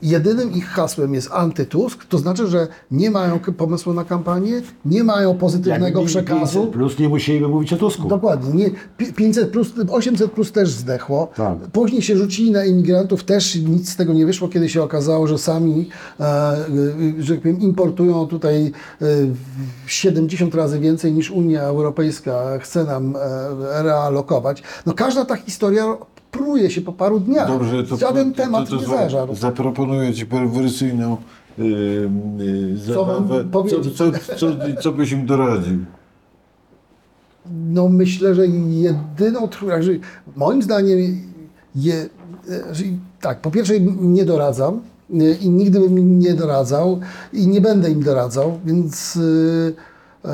[0.01, 5.37] jedynym ich hasłem jest antytusk, to znaczy, że nie mają pomysłu na kampanię, nie mają
[5.37, 6.59] pozytywnego mieli przekazu.
[6.59, 8.07] 500 Plus nie musieliby mówić o Tusku.
[8.07, 8.53] Dokładnie.
[8.53, 11.31] Nie, pi- 500 plus, 800 plus też zdechło.
[11.35, 11.57] Tak.
[11.57, 15.37] Później się rzucili na imigrantów, też nic z tego nie wyszło, kiedy się okazało, że
[15.37, 15.89] sami,
[16.19, 16.65] e, e,
[17.19, 19.05] że tak powiem, importują tutaj e,
[19.87, 24.63] 70 razy więcej niż Unia Europejska chce nam e, realokować.
[24.85, 25.97] No każda ta historia
[26.37, 27.47] pruje się po paru dniach.
[27.47, 29.35] Dobrze, to Żaden to, temat to, to, nie za- zażarł.
[29.35, 31.17] Zaproponuję Ci perwersyjną
[31.57, 31.65] yy,
[32.37, 33.45] yy, Co zabawę.
[33.69, 34.47] Co, co, co,
[34.81, 35.77] co byś im doradził?
[37.51, 39.47] No myślę, że jedyną,
[39.79, 39.91] że
[40.35, 40.99] moim zdaniem
[41.75, 42.09] je,
[42.71, 42.83] że,
[43.21, 44.81] tak, po pierwsze nie doradzam
[45.13, 46.99] y, i nigdy bym im nie doradzał
[47.33, 49.73] i nie będę im doradzał, więc y,
[50.25, 50.29] e,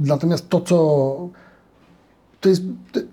[0.00, 1.28] natomiast to, co
[2.40, 2.62] to jest,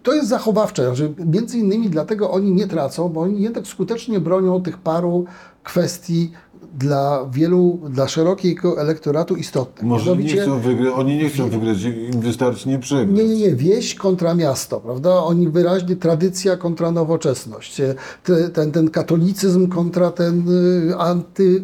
[0.04, 4.62] to jest zachowawcze, że między innymi dlatego oni nie tracą, bo oni jednak skutecznie bronią
[4.62, 5.26] tych paru
[5.64, 6.32] kwestii
[6.78, 9.84] dla wielu, dla szerokiego elektoratu istotnych.
[9.90, 13.18] Może nie chcą wygrać, oni nie chcą wygrać, im wystarczy nie przegrać.
[13.18, 13.56] nie, nie, nie.
[13.56, 15.24] Wieś kontra miasto, prawda?
[15.24, 17.80] Oni wyraźnie tradycja kontra nowoczesność.
[17.80, 21.64] E, Te, ten, ten katolicyzm kontra ten y, anty,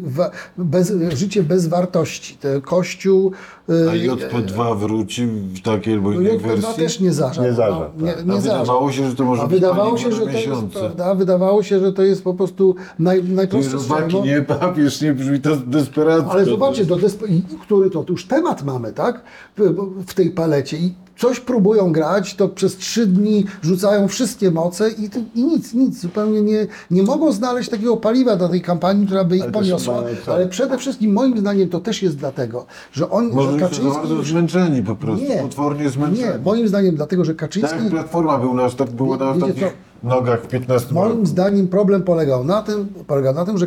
[0.58, 2.36] bez, życie bez wartości.
[2.36, 3.32] Te kościół.
[3.70, 6.74] Y, A JP2 wróci w takiej albo no, innej JP2 wersji?
[6.84, 7.42] też nie zażarł.
[7.46, 8.26] Nie no, nie, tak.
[8.26, 8.60] nie A zażarł.
[8.60, 11.14] wydawało się, że to może A być wydawało się, że to jest, prawda?
[11.14, 15.56] Wydawało się, że to jest po prostu naj, najprostsze robaki, nie papież, nie brzmi to
[15.56, 16.30] desperacko.
[16.32, 19.22] Ale zobaczcie, do despe- i- który to, to już temat mamy, tak?
[19.58, 19.74] W,
[20.06, 20.76] w tej palecie.
[20.76, 26.00] I coś próbują grać, to przez trzy dni rzucają wszystkie moce i, i nic, nic.
[26.00, 30.02] Zupełnie nie, nie mogą znaleźć takiego paliwa do tej kampanii, która by ich Ale poniosła.
[30.20, 30.34] chyba?
[30.34, 33.68] Ale przede wszystkim moim zdaniem to też jest dlatego, że on, Może że już są
[33.68, 33.98] Kaczyński...
[33.98, 36.28] bardzo zmęczeni po prostu, Nie, potwornie zmęczeni.
[36.28, 37.78] nie, moim zdaniem dlatego, że Tak Kaczyński...
[37.82, 38.90] jak Platforma był na, ostat...
[38.94, 39.64] była na ostatnich
[40.02, 41.08] nogach w 15 roku.
[41.08, 43.66] Moim zdaniem problem polegał na tym, polega na tym, że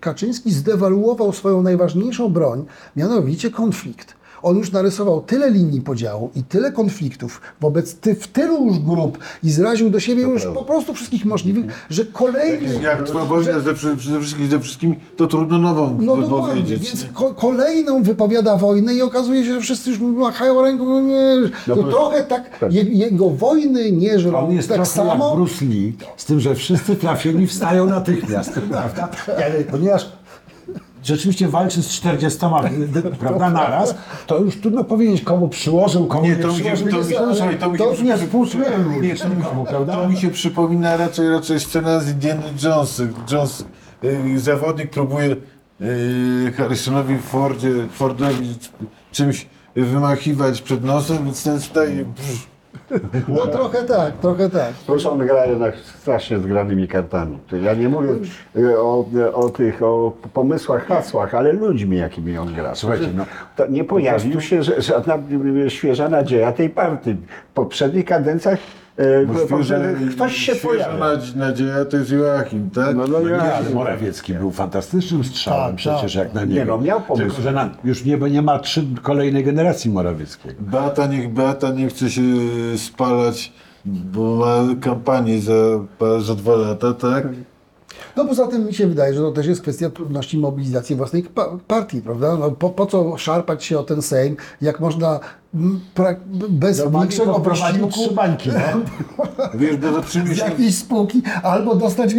[0.00, 2.64] Kaczyński zdewaluował swoją najważniejszą broń,
[2.96, 4.17] mianowicie konflikt.
[4.42, 9.18] On już narysował tyle linii podziału i tyle konfliktów wobec ty, w tylu już grup
[9.42, 12.82] i zraził do siebie już po prostu wszystkich możliwych, że kolejny...
[12.82, 13.74] Jak trwa wojna ze,
[14.20, 16.82] wszystkim ze wszystkimi, to trudno nową No wypowiedzieć.
[16.82, 21.48] więc ko kolejną wypowiada wojnę i okazuje się, że wszyscy już machają ręką, no nie,
[21.66, 21.90] to proszę.
[21.90, 26.24] trochę tak, je, jego wojny nie żrą On jest tak samo, jak Bruce Lee, z
[26.24, 29.08] tym, że wszyscy trafieni wstają natychmiast, prawda?
[29.36, 30.12] Ale Ponieważ
[31.08, 32.38] rzeczywiście walczy z 40,
[33.18, 33.94] prawda, naraz,
[34.26, 36.88] to już trudno powiedzieć, komu przyłożył, komu nie, Nie, to mi się, przyłożył.
[37.18, 39.92] to mi się, to mi to się, nie współczujemy nie, to, mi- nikomu, prawda?
[39.96, 43.02] to mi się przypomina raczej, raczej scena z Indiana Jones.
[43.32, 43.64] Jones
[44.04, 45.36] y, zawodnik próbuje
[45.80, 48.54] y, Harrisonowi Fordzie, Fordowi
[49.12, 49.46] czymś
[49.76, 52.04] wymachiwać przed nosem, więc ten staje...
[52.04, 52.46] Brz,
[53.28, 54.72] no trochę tak, trochę tak.
[54.72, 57.38] Plus on gra jednak strasznie zgranymi kartami.
[57.62, 58.08] Ja nie mówię
[58.56, 62.74] e, o, o tych o pomysłach, hasłach, ale ludźmi, jakimi on gra.
[62.74, 63.24] Słuchajcie, no,
[63.68, 65.18] nie pojawił się żadna
[65.66, 67.16] e, świeża nadzieja tej partii.
[67.50, 68.58] W poprzednich kadencjach
[68.98, 72.96] e, bo poprzednich ktoś się nadz- nadzieja to jest Joachim, tak?
[72.96, 76.24] No, no, Nie, ale Morawiecki był fantastycznym strzałem Tak, przecież tak.
[76.24, 76.76] jak na Nie, niego.
[76.76, 77.26] no, miał pomysł.
[77.26, 80.54] Tylko, że na, już nie, nie ma trzy kolejnej generacji Morawieckiego.
[80.60, 82.22] Beata, niech Beata nie chce się
[82.76, 83.52] spalać,
[83.84, 85.52] bo ma kampanię za,
[86.20, 87.26] za dwa lata, tak?
[88.18, 91.48] No poza tym mi się wydaje, że to też jest kwestia trudności mobilizacji własnej pa-
[91.66, 92.36] partii, prawda?
[92.36, 95.20] No, po, po co szarpać się o ten Sejm, jak można
[95.96, 96.14] pra-
[96.48, 98.80] bez większego poprowadził wysiłku trzy bańki, no.
[99.60, 99.88] Wiesz, bo
[100.36, 102.10] jakiejś spółki, albo dostać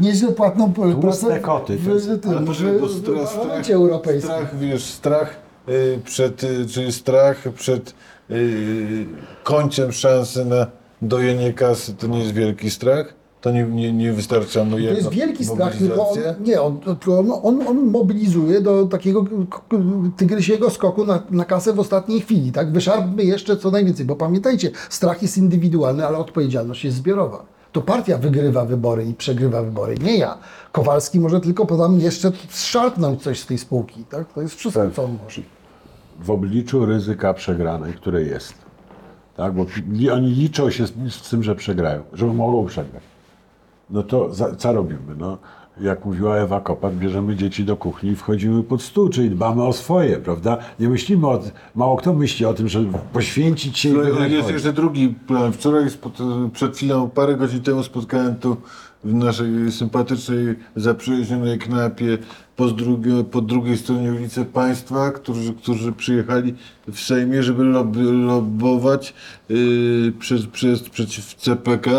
[0.00, 3.74] nieźle płatną Tłuste koty, w, to jest- w, tym, Ale bo strach, w strach, Parlamencie
[3.74, 4.30] Europejskim.
[4.32, 5.36] strach, wiesz, strach
[5.68, 7.94] y, przed, y, czyli strach przed
[8.30, 9.06] y,
[9.44, 10.66] końcem szansy na
[11.02, 13.14] dojenie kasy, to nie jest wielki strach?
[13.40, 16.78] To nie, nie, nie wystarcza mu To jego jest wielki strach, tylko on, nie, on,
[16.78, 19.24] tylko on, on, on mobilizuje do takiego
[20.16, 22.72] tygrysiego skoku na, na kasę w ostatniej chwili, tak?
[22.72, 27.44] Wyszarpmy jeszcze co najwięcej, bo pamiętajcie, strach jest indywidualny, ale odpowiedzialność jest zbiorowa.
[27.72, 30.38] To partia wygrywa wybory i przegrywa wybory, nie ja.
[30.72, 34.32] Kowalski może tylko potem jeszcze szarpnąć coś z tej spółki, tak?
[34.32, 34.94] To jest wszystko, Tak.
[34.94, 35.42] co on może.
[36.20, 38.54] w obliczu ryzyka przegranej, które jest.
[39.36, 39.54] Tak?
[39.54, 39.66] Bo
[40.12, 43.02] oni liczą się z, z tym, że przegrają, że mogą przegrać.
[43.90, 45.14] No to za, co robimy?
[45.18, 45.38] No,
[45.80, 49.72] jak mówiła Ewa Kopat, bierzemy dzieci do kuchni i wchodzimy pod stół, czyli dbamy o
[49.72, 50.58] swoje, prawda?
[50.80, 51.42] Nie myślimy o
[51.74, 54.52] mało kto myśli o tym, że poświęcić się Wczoraj jest wojnę.
[54.52, 55.52] jeszcze drugi plan.
[55.52, 55.84] Wczoraj
[56.52, 58.56] przed chwilą, parę godzin temu spotkałem tu
[59.04, 62.18] w naszej sympatycznej, zaprzyjaźnionej knajpie
[62.56, 66.54] po, drugie, po drugiej stronie ulicy państwa, którzy, którzy przyjechali
[66.88, 67.88] w Sejmie, żeby lob,
[68.26, 69.14] lobbować
[69.48, 71.90] yy, przez, przez, przeciw CPK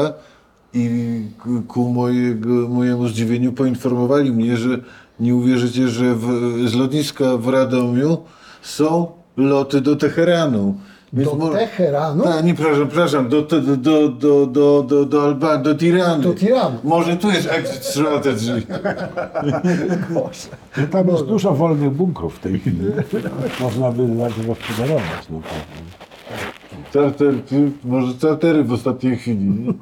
[0.74, 1.22] i
[1.68, 4.80] ku mojego, mojemu zdziwieniu poinformowali mnie, że
[5.20, 6.28] nie uwierzycie, że w,
[6.70, 8.18] z lotniska w Radomiu
[8.62, 9.08] są
[9.38, 10.76] loty do Teheranu.
[11.14, 11.50] Więc do.
[11.50, 12.24] Teheranu?
[12.24, 16.24] Tak, nie, przepraszam, przepraszam, do, do, do, do, do, do, do Albanii, do Tiranu.
[16.24, 16.80] Do Tiranu.
[16.84, 18.62] Może tu jest exit strategy.
[20.14, 20.50] Boże.
[20.78, 22.80] No tam jest dużo wolnych bunkrów w tej chwili.
[23.60, 25.30] Można by zagospodarować.
[25.30, 25.42] No.
[26.94, 27.34] Czarter,
[27.84, 29.46] może czartery w ostatniej chwili.
[29.46, 29.74] Nie?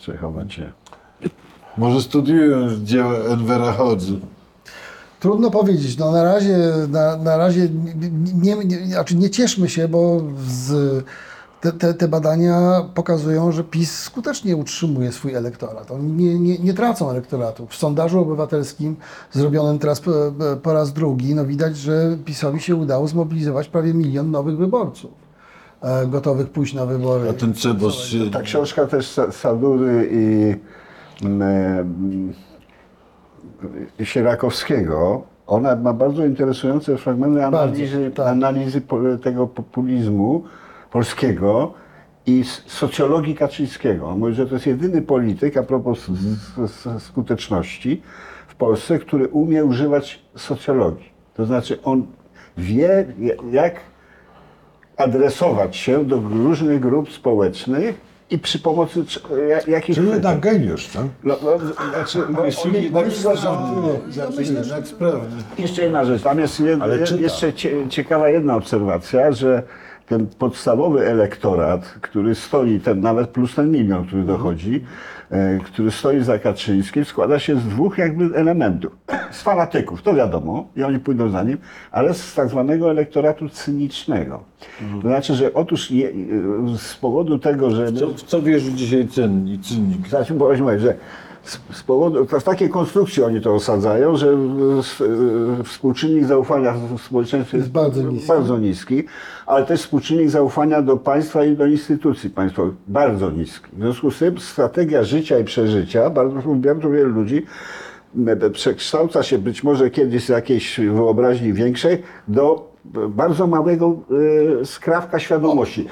[0.00, 0.72] Przechować się.
[1.78, 4.20] Może studiują dzieła Envera Hodzy.
[5.20, 5.98] Trudno powiedzieć.
[5.98, 7.68] No na razie, na, na razie
[8.34, 11.04] nie, nie, nie, znaczy nie cieszmy się, bo z,
[11.60, 15.90] te, te, te badania pokazują, że PiS skutecznie utrzymuje swój elektorat.
[15.90, 17.66] Oni nie, nie, nie tracą elektoratu.
[17.66, 18.96] W sondażu obywatelskim
[19.32, 20.10] zrobionym teraz po,
[20.62, 25.10] po raz drugi, no widać, że PiSowi się udało zmobilizować prawie milion nowych wyborców,
[26.06, 27.28] gotowych pójść na wybory.
[27.30, 28.14] A ten Cebos.
[28.32, 30.54] Ta książka też Sa- Sadury i
[31.26, 32.32] mm,
[33.98, 38.26] i Sierakowskiego, ona ma bardzo interesujące fragmenty analizy, tak.
[38.26, 38.82] analizy
[39.22, 40.44] tego populizmu
[40.90, 41.74] polskiego
[42.26, 44.08] i socjologii Kaczyńskiego.
[44.08, 46.06] On mówi, że to jest jedyny polityk, a propos
[46.98, 48.02] skuteczności
[48.48, 51.10] w Polsce, który umie używać socjologii.
[51.34, 52.06] To znaczy on
[52.56, 53.06] wie,
[53.52, 53.74] jak
[55.00, 57.94] adresować się do różnych grup społecznych
[58.30, 59.94] i przy pomocy cz- ja- jakich...
[59.96, 60.98] Czyli jednak geniusz, co?
[61.24, 61.58] No, no,
[61.94, 63.06] znaczy, no, Czyli jednak.
[64.38, 65.28] Jednak sprawny.
[65.58, 66.80] jeszcze jedna rzecz, tam jest jed,
[67.20, 69.62] jeszcze cie, ciekawa jedna obserwacja, że
[70.06, 74.80] ten podstawowy elektorat, który stoi, ten nawet plus ten milion, który dochodzi, e,
[75.64, 78.96] który stoi za Kaczyńskim, składa się z dwóch jakby elementów.
[79.30, 81.58] Z fanatyków, to wiadomo, i oni pójdą za nim,
[81.90, 84.44] ale z tak zwanego elektoratu cynicznego.
[85.02, 86.12] To znaczy, że otóż je, e,
[86.78, 87.92] z powodu tego, że...
[87.92, 90.08] Co, w co wierzy dzisiaj cenni, cynik?
[90.08, 90.94] Znaczy, bo że
[91.44, 94.36] z, powodu, w takiej konstrukcji oni to osadzają, że
[95.64, 98.28] współczynnik zaufania w społeczeństwie Jest bardzo niski.
[98.28, 99.04] bardzo niski,
[99.46, 103.66] ale też współczynnik zaufania do państwa i do instytucji państwowych bardzo niski.
[103.72, 107.46] W związku z tym strategia życia i przeżycia bardzo, bardzo wielu ludzi
[108.52, 113.96] przekształca się być może kiedyś z jakiejś wyobraźni większej do e, bardzo małego
[114.60, 115.86] e, skrawka świadomości.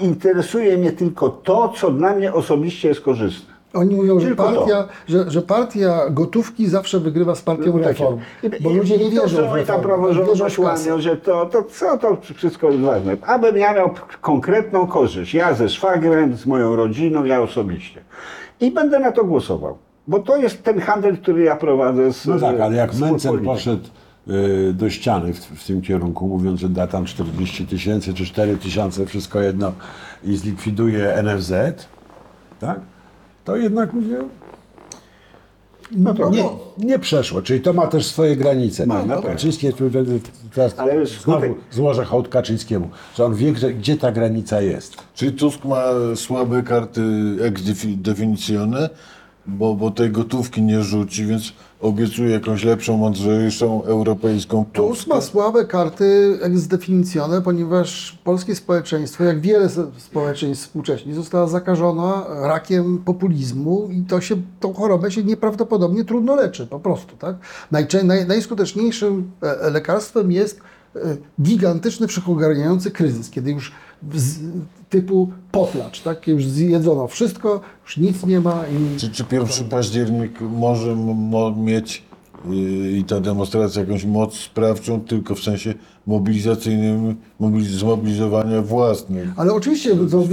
[0.00, 3.51] Interesuje mnie tylko to, co dla mnie osobiście jest korzystne.
[3.74, 8.18] Oni mówią, że Tylko partia, że, że partia gotówki zawsze wygrywa z partią reform.
[8.60, 11.46] Bo ludzie nie I to, wierzą że w oni tam wierzą praworządność łamią, że to,
[11.46, 13.16] to co to wszystko jest ważne.
[13.26, 18.00] Abym ja miał konkretną korzyść, ja ze szwagrem, z moją rodziną, ja osobiście.
[18.60, 19.78] I będę na to głosował.
[20.06, 23.88] Bo to jest ten handel, który ja prowadzę z No tak, ale jak Mencen poszedł
[24.28, 28.56] y, do ściany w, w tym kierunku, mówiąc, że da tam 40 tysięcy czy 4
[28.56, 29.72] tysiące, wszystko jedno
[30.24, 31.52] i zlikwiduje NFZ,
[32.60, 32.80] tak?
[33.44, 34.18] To jednak mówię,
[35.96, 36.44] No to nie,
[36.78, 38.86] nie przeszło, czyli to ma też swoje granice.
[38.86, 39.22] Ma, no.
[39.22, 39.84] Kaczyński, tu
[40.54, 44.96] teraz Ale już znowu złożę hołd Kaczyńskiemu, że on wie, że, gdzie ta granica jest.
[45.14, 45.84] Czyli Tusk ma
[46.14, 47.02] słabe karty
[47.42, 47.62] ex
[49.46, 55.64] bo, bo tej gotówki nie rzuci, więc obiecuje jakąś lepszą, mądrzejszą europejską Tusk ma słabe
[55.64, 59.68] karty ex definicjone, ponieważ polskie społeczeństwo, jak wiele
[59.98, 66.66] społeczeństw współcześnie, została zakażona rakiem populizmu i to się, tą chorobę się nieprawdopodobnie trudno leczy,
[66.66, 67.16] po prostu.
[67.16, 67.36] Tak?
[67.70, 70.60] Najczę, naj, najskuteczniejszym e, lekarstwem jest
[70.96, 71.00] e,
[71.42, 73.72] gigantyczny, wszechogarniający kryzys, kiedy już
[74.92, 76.26] typu potlacz, tak?
[76.28, 80.96] Już zjedzono wszystko, już nic nie ma i Czy, czy 1 październik może
[81.56, 82.02] mieć
[82.50, 85.74] yy, i ta demonstracja jakąś moc sprawczą tylko w sensie
[86.06, 87.16] mobilizacyjnym, mobiliz-
[87.62, 89.28] zmobilizowania własnych?
[89.36, 90.28] Ale oczywiście ludzi,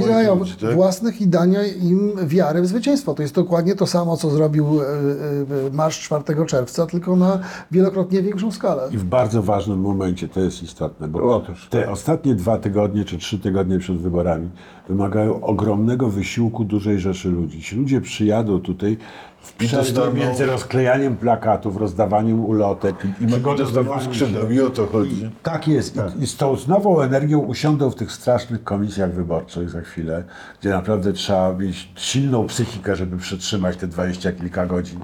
[0.62, 0.74] tak?
[0.74, 3.14] własnych i dania im wiarę w zwycięstwo.
[3.14, 7.40] To jest dokładnie to samo, co zrobił e, e, Marsz 4 czerwca, tylko na
[7.72, 8.90] wielokrotnie większą skalę.
[8.92, 11.68] I w bardzo ważnym momencie, to jest istotne, bo Otóż.
[11.70, 14.50] te ostatnie dwa tygodnie czy trzy tygodnie przed wyborami
[14.90, 17.62] wymagają ogromnego wysiłku dużej rzeszy ludzi.
[17.62, 18.98] Ci ludzie przyjadą tutaj
[19.42, 25.30] w przerwie między rozklejaniem plakatów, rozdawaniem ulotek I ma dostawał skrzydeł i o to chodzi.
[25.44, 25.96] Tak jest.
[26.20, 26.68] I, I z tą z
[27.04, 30.24] energią usiądą w tych strasznych komisjach wyborczych za chwilę,
[30.60, 35.00] gdzie naprawdę trzeba mieć silną psychikę, żeby przetrzymać te dwadzieścia kilka godzin.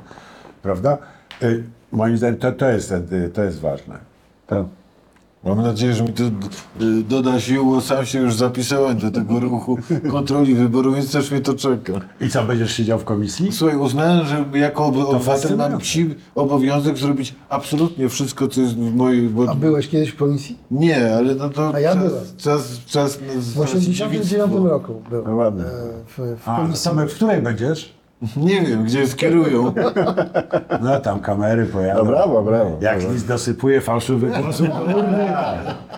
[0.61, 0.97] Prawda?
[1.43, 2.93] Y, moim zdaniem to, to, jest,
[3.33, 3.97] to jest ważne.
[4.47, 4.65] Tak.
[5.45, 6.31] Mam nadzieję, że mi to y,
[7.09, 9.77] doda sił, bo sam się już zapisałem do tego ruchu
[10.11, 11.93] kontroli wyborów, więc też mnie to czeka.
[12.21, 13.51] I co, będziesz siedział w komisji?
[13.51, 18.95] Słuchaj, uznałem, że jako oby- obywatel mam psi obowiązek zrobić absolutnie wszystko, co jest w
[18.95, 19.29] mojej...
[19.29, 19.49] Bo...
[19.49, 20.57] A byłeś kiedyś w komisji?
[20.71, 22.23] Nie, ale no to A ja czas, byłem.
[22.37, 24.31] czas, czas na W 1989
[24.69, 25.63] roku byłem No ładnie.
[25.63, 25.67] e,
[26.07, 27.94] w, w A, w której będziesz?
[28.38, 29.74] Nie wiem, gdzie skierują.
[30.82, 32.03] No tam kamery pojadą.
[32.03, 32.78] No brawo, brawo.
[32.82, 33.13] Jak brawo.
[33.13, 34.68] nic dosypuje fałszywych głosów.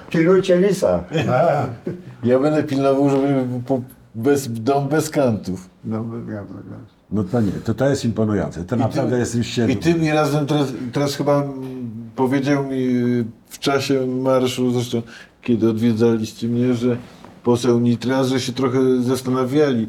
[0.09, 1.03] Pilnujcie lisa.
[2.23, 3.81] Ja będę pilnował, żeby po,
[4.15, 5.69] bez, dom bez kantów.
[5.85, 6.77] No, no, no, no.
[7.11, 8.63] No to nie, to, to jest imponujące.
[8.63, 9.71] To naprawdę jest już się...
[9.71, 11.43] I ty mi razem teraz, teraz chyba
[12.15, 15.01] powiedział mi y, w czasie marszu, zresztą
[15.41, 16.97] kiedy odwiedzaliście mnie, że
[17.43, 19.87] poseł Nitras, że się trochę zastanawiali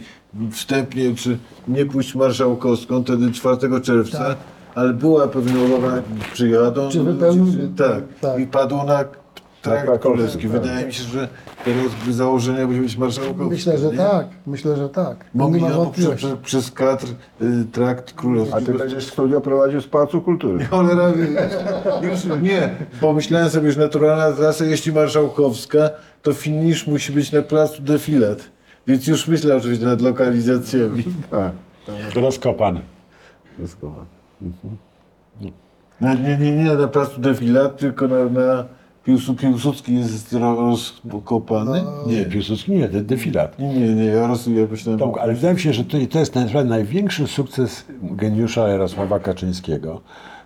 [0.52, 4.36] wstępnie, czy nie pójść marszałkowską wtedy 4 czerwca,
[4.74, 6.02] ale była pewna uwaga,
[6.32, 6.88] przyjadą.
[6.88, 8.40] Czy wypełnią- tak, tak.
[8.40, 9.04] i padło na
[9.62, 10.42] trakt królewski.
[10.42, 10.50] tak.
[10.50, 11.28] Wydaje mi się, że
[11.64, 13.48] teraz by założenia będzie być marszałkowską.
[13.50, 13.96] Myślę, że nie?
[13.96, 14.26] tak.
[14.46, 15.16] Myślę, że tak.
[15.34, 15.92] Bo nie ma minął
[16.42, 17.06] przez, kadr
[17.42, 18.54] y, trakt królewski.
[18.56, 20.64] A ty będziesz studio prowadził z Pałacu Kultury.
[20.70, 21.12] Cholera,
[22.02, 22.70] już nie.
[23.00, 25.90] Pomyślałem sobie, że naturalna trasa, jeśli marszałkowska,
[26.22, 28.38] to finisz musi być na placu Defilat.
[28.88, 31.04] Więc już myślę oczywiście nad lokalizacjami.
[31.30, 31.52] Tak.
[32.14, 32.80] Rozkopany.
[36.00, 38.64] No, nie, nie, nie na placu Defilat, tylko na, na
[39.04, 41.82] Piłsu, Piłsudski jest ro- rozkopany.
[42.06, 43.58] Nie, Piłsudski nie, to defilat.
[43.58, 44.98] Nie, nie, nie, ja roz, ja myślałem...
[45.00, 50.00] Tomku, ale wydaje mi się, że to, to jest naprawdę największy sukces geniusza Jarosława Kaczyńskiego,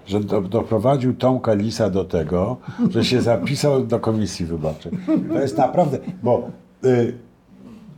[0.07, 2.57] że do, doprowadził Tomka Lisa do tego,
[2.91, 4.93] że się zapisał do komisji wyborczej.
[5.29, 6.49] To jest naprawdę, bo
[6.85, 7.15] y,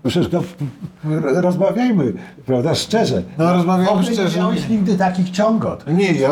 [0.09, 0.43] przecież no,
[1.41, 2.13] rozmawiajmy,
[2.47, 3.23] prawda, szczerze.
[3.39, 4.37] No, rozmawiajmy szczerze.
[4.39, 5.85] Nie miałeś nigdy takich ciągot.
[5.87, 6.29] Nie, ja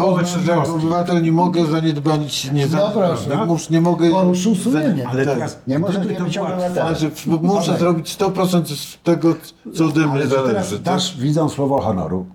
[0.47, 3.47] jako obywatel nie mogę zaniedbać, nie, za, No proszę.
[3.47, 4.11] mus, nie mogę...
[4.11, 5.09] Poruszył sumienie.
[5.09, 5.35] Ale tak.
[5.35, 6.95] teraz, Nie nie to być obywatelem.
[7.43, 9.35] Muszę zrobić 100% z tego,
[9.75, 10.49] co ode mnie zależy.
[10.49, 10.81] teraz tak?
[10.81, 12.27] dasz widzą słowo honoru,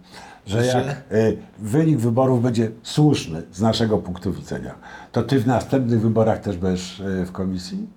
[0.47, 0.67] że Że?
[0.67, 4.75] jak y, wynik wyborów będzie słuszny z naszego punktu widzenia,
[5.11, 7.87] to ty w następnych wyborach też będziesz y, w komisji?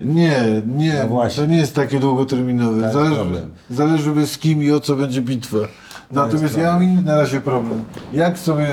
[0.00, 1.44] Nie, nie, No właśnie.
[1.44, 2.80] to nie jest takie długoterminowe.
[2.82, 3.50] jest Zależy, problem.
[3.70, 5.58] zależy z kim i o co będzie bitwa.
[6.12, 7.84] Natomiast ja mam inny na razie problem.
[8.12, 8.66] Jak sobie,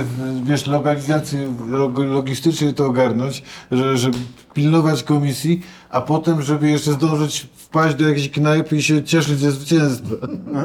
[0.44, 4.18] wiesz, lokalizację log- logistycznie to ogarnąć, że, żeby
[4.54, 9.52] pilnować komisji, a potem, żeby jeszcze zdążyć wpaść do jakiejś knajpy i się cieszyć ze
[9.52, 10.16] zwycięstwa.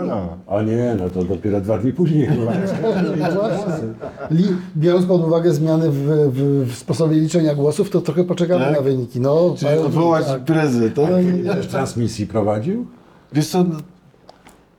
[0.07, 0.37] No.
[0.47, 2.53] O nie, no to dopiero dwa dni później chyba.
[4.31, 4.45] Li,
[4.77, 5.95] biorąc pod uwagę zmiany w,
[6.33, 8.75] w, w sposobie liczenia głosów, to trochę poczekamy Tak?
[8.77, 9.20] na wyniki.
[9.20, 10.39] No, Czyli mają- odwołać tak.
[10.39, 11.07] imprezę, tak?
[11.57, 12.87] Też transmisji prowadził?
[13.33, 13.77] Wiesz co, no,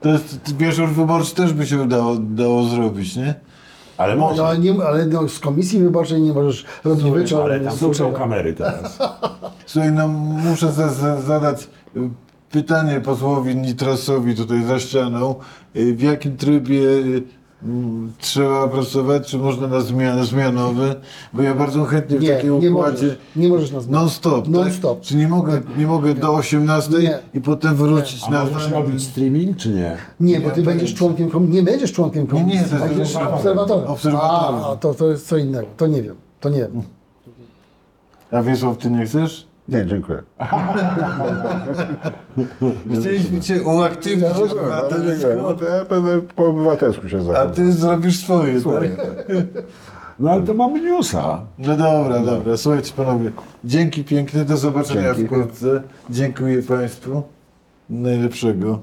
[0.03, 3.35] to jest, wieczór wyborczy też by się dało, dało zrobić, nie?
[3.97, 4.45] Ale No, może.
[4.47, 7.41] ale nie, ale no, z komisji wyborczej nie możesz robić wieczór.
[7.41, 8.99] Ale tam są kamery teraz.
[9.65, 11.99] Słuchaj, no muszę za, za, zadać y,
[12.51, 15.35] pytanie posłowi Nitrasowi tutaj za ścianą.
[15.75, 17.23] Y, W jakim trybie y,
[18.19, 20.95] trzeba pracować, czy można na zmiany zmianowe?
[21.33, 23.17] Bo ja bardzo chętnie w Nie, takim nie układzie możesz.
[23.35, 24.97] Nie możesz nas non-stop, Non-stop.
[24.99, 25.07] tak?
[25.07, 27.19] Czy nie mogę, nie mogę do 18 Nie.
[27.33, 28.45] i potem wrócić A na...
[28.45, 29.97] możesz robić streaming, czy nie?
[30.19, 31.55] Nie, bo ty Ja będziesz członkiem komisji.
[31.55, 32.59] Nie będziesz członkiem komisji.
[32.59, 33.33] nie, to jest będziesz obserwatorem.
[33.33, 33.87] obserwatorem.
[33.87, 34.61] Obserwatorem.
[34.63, 35.67] A, to, to jest co innego.
[35.77, 36.15] To nie wiem.
[36.39, 36.81] To nie wiem.
[38.31, 39.47] A Wiesław, ty nie chcesz?
[39.67, 40.23] Nie, dziękuję.
[42.99, 45.35] Chcieliśmy cię uaktywnić Ja rozumiem, ale dziękuję.
[45.41, 47.51] No to ja będę po obywatelsku się a zachował.
[47.51, 48.61] ty zrobisz swoje.
[48.61, 48.73] Tak?
[50.19, 51.41] No ale to mamy newsa.
[51.57, 52.57] No dobra, dobra.
[52.57, 53.31] Słuchajcie panowie,
[53.63, 55.25] dzięki piękne, do zobaczenia Dzięki.
[55.25, 55.81] wkrótce.
[56.09, 57.23] Dziękuję Państwu.
[57.89, 58.79] Najlepszego.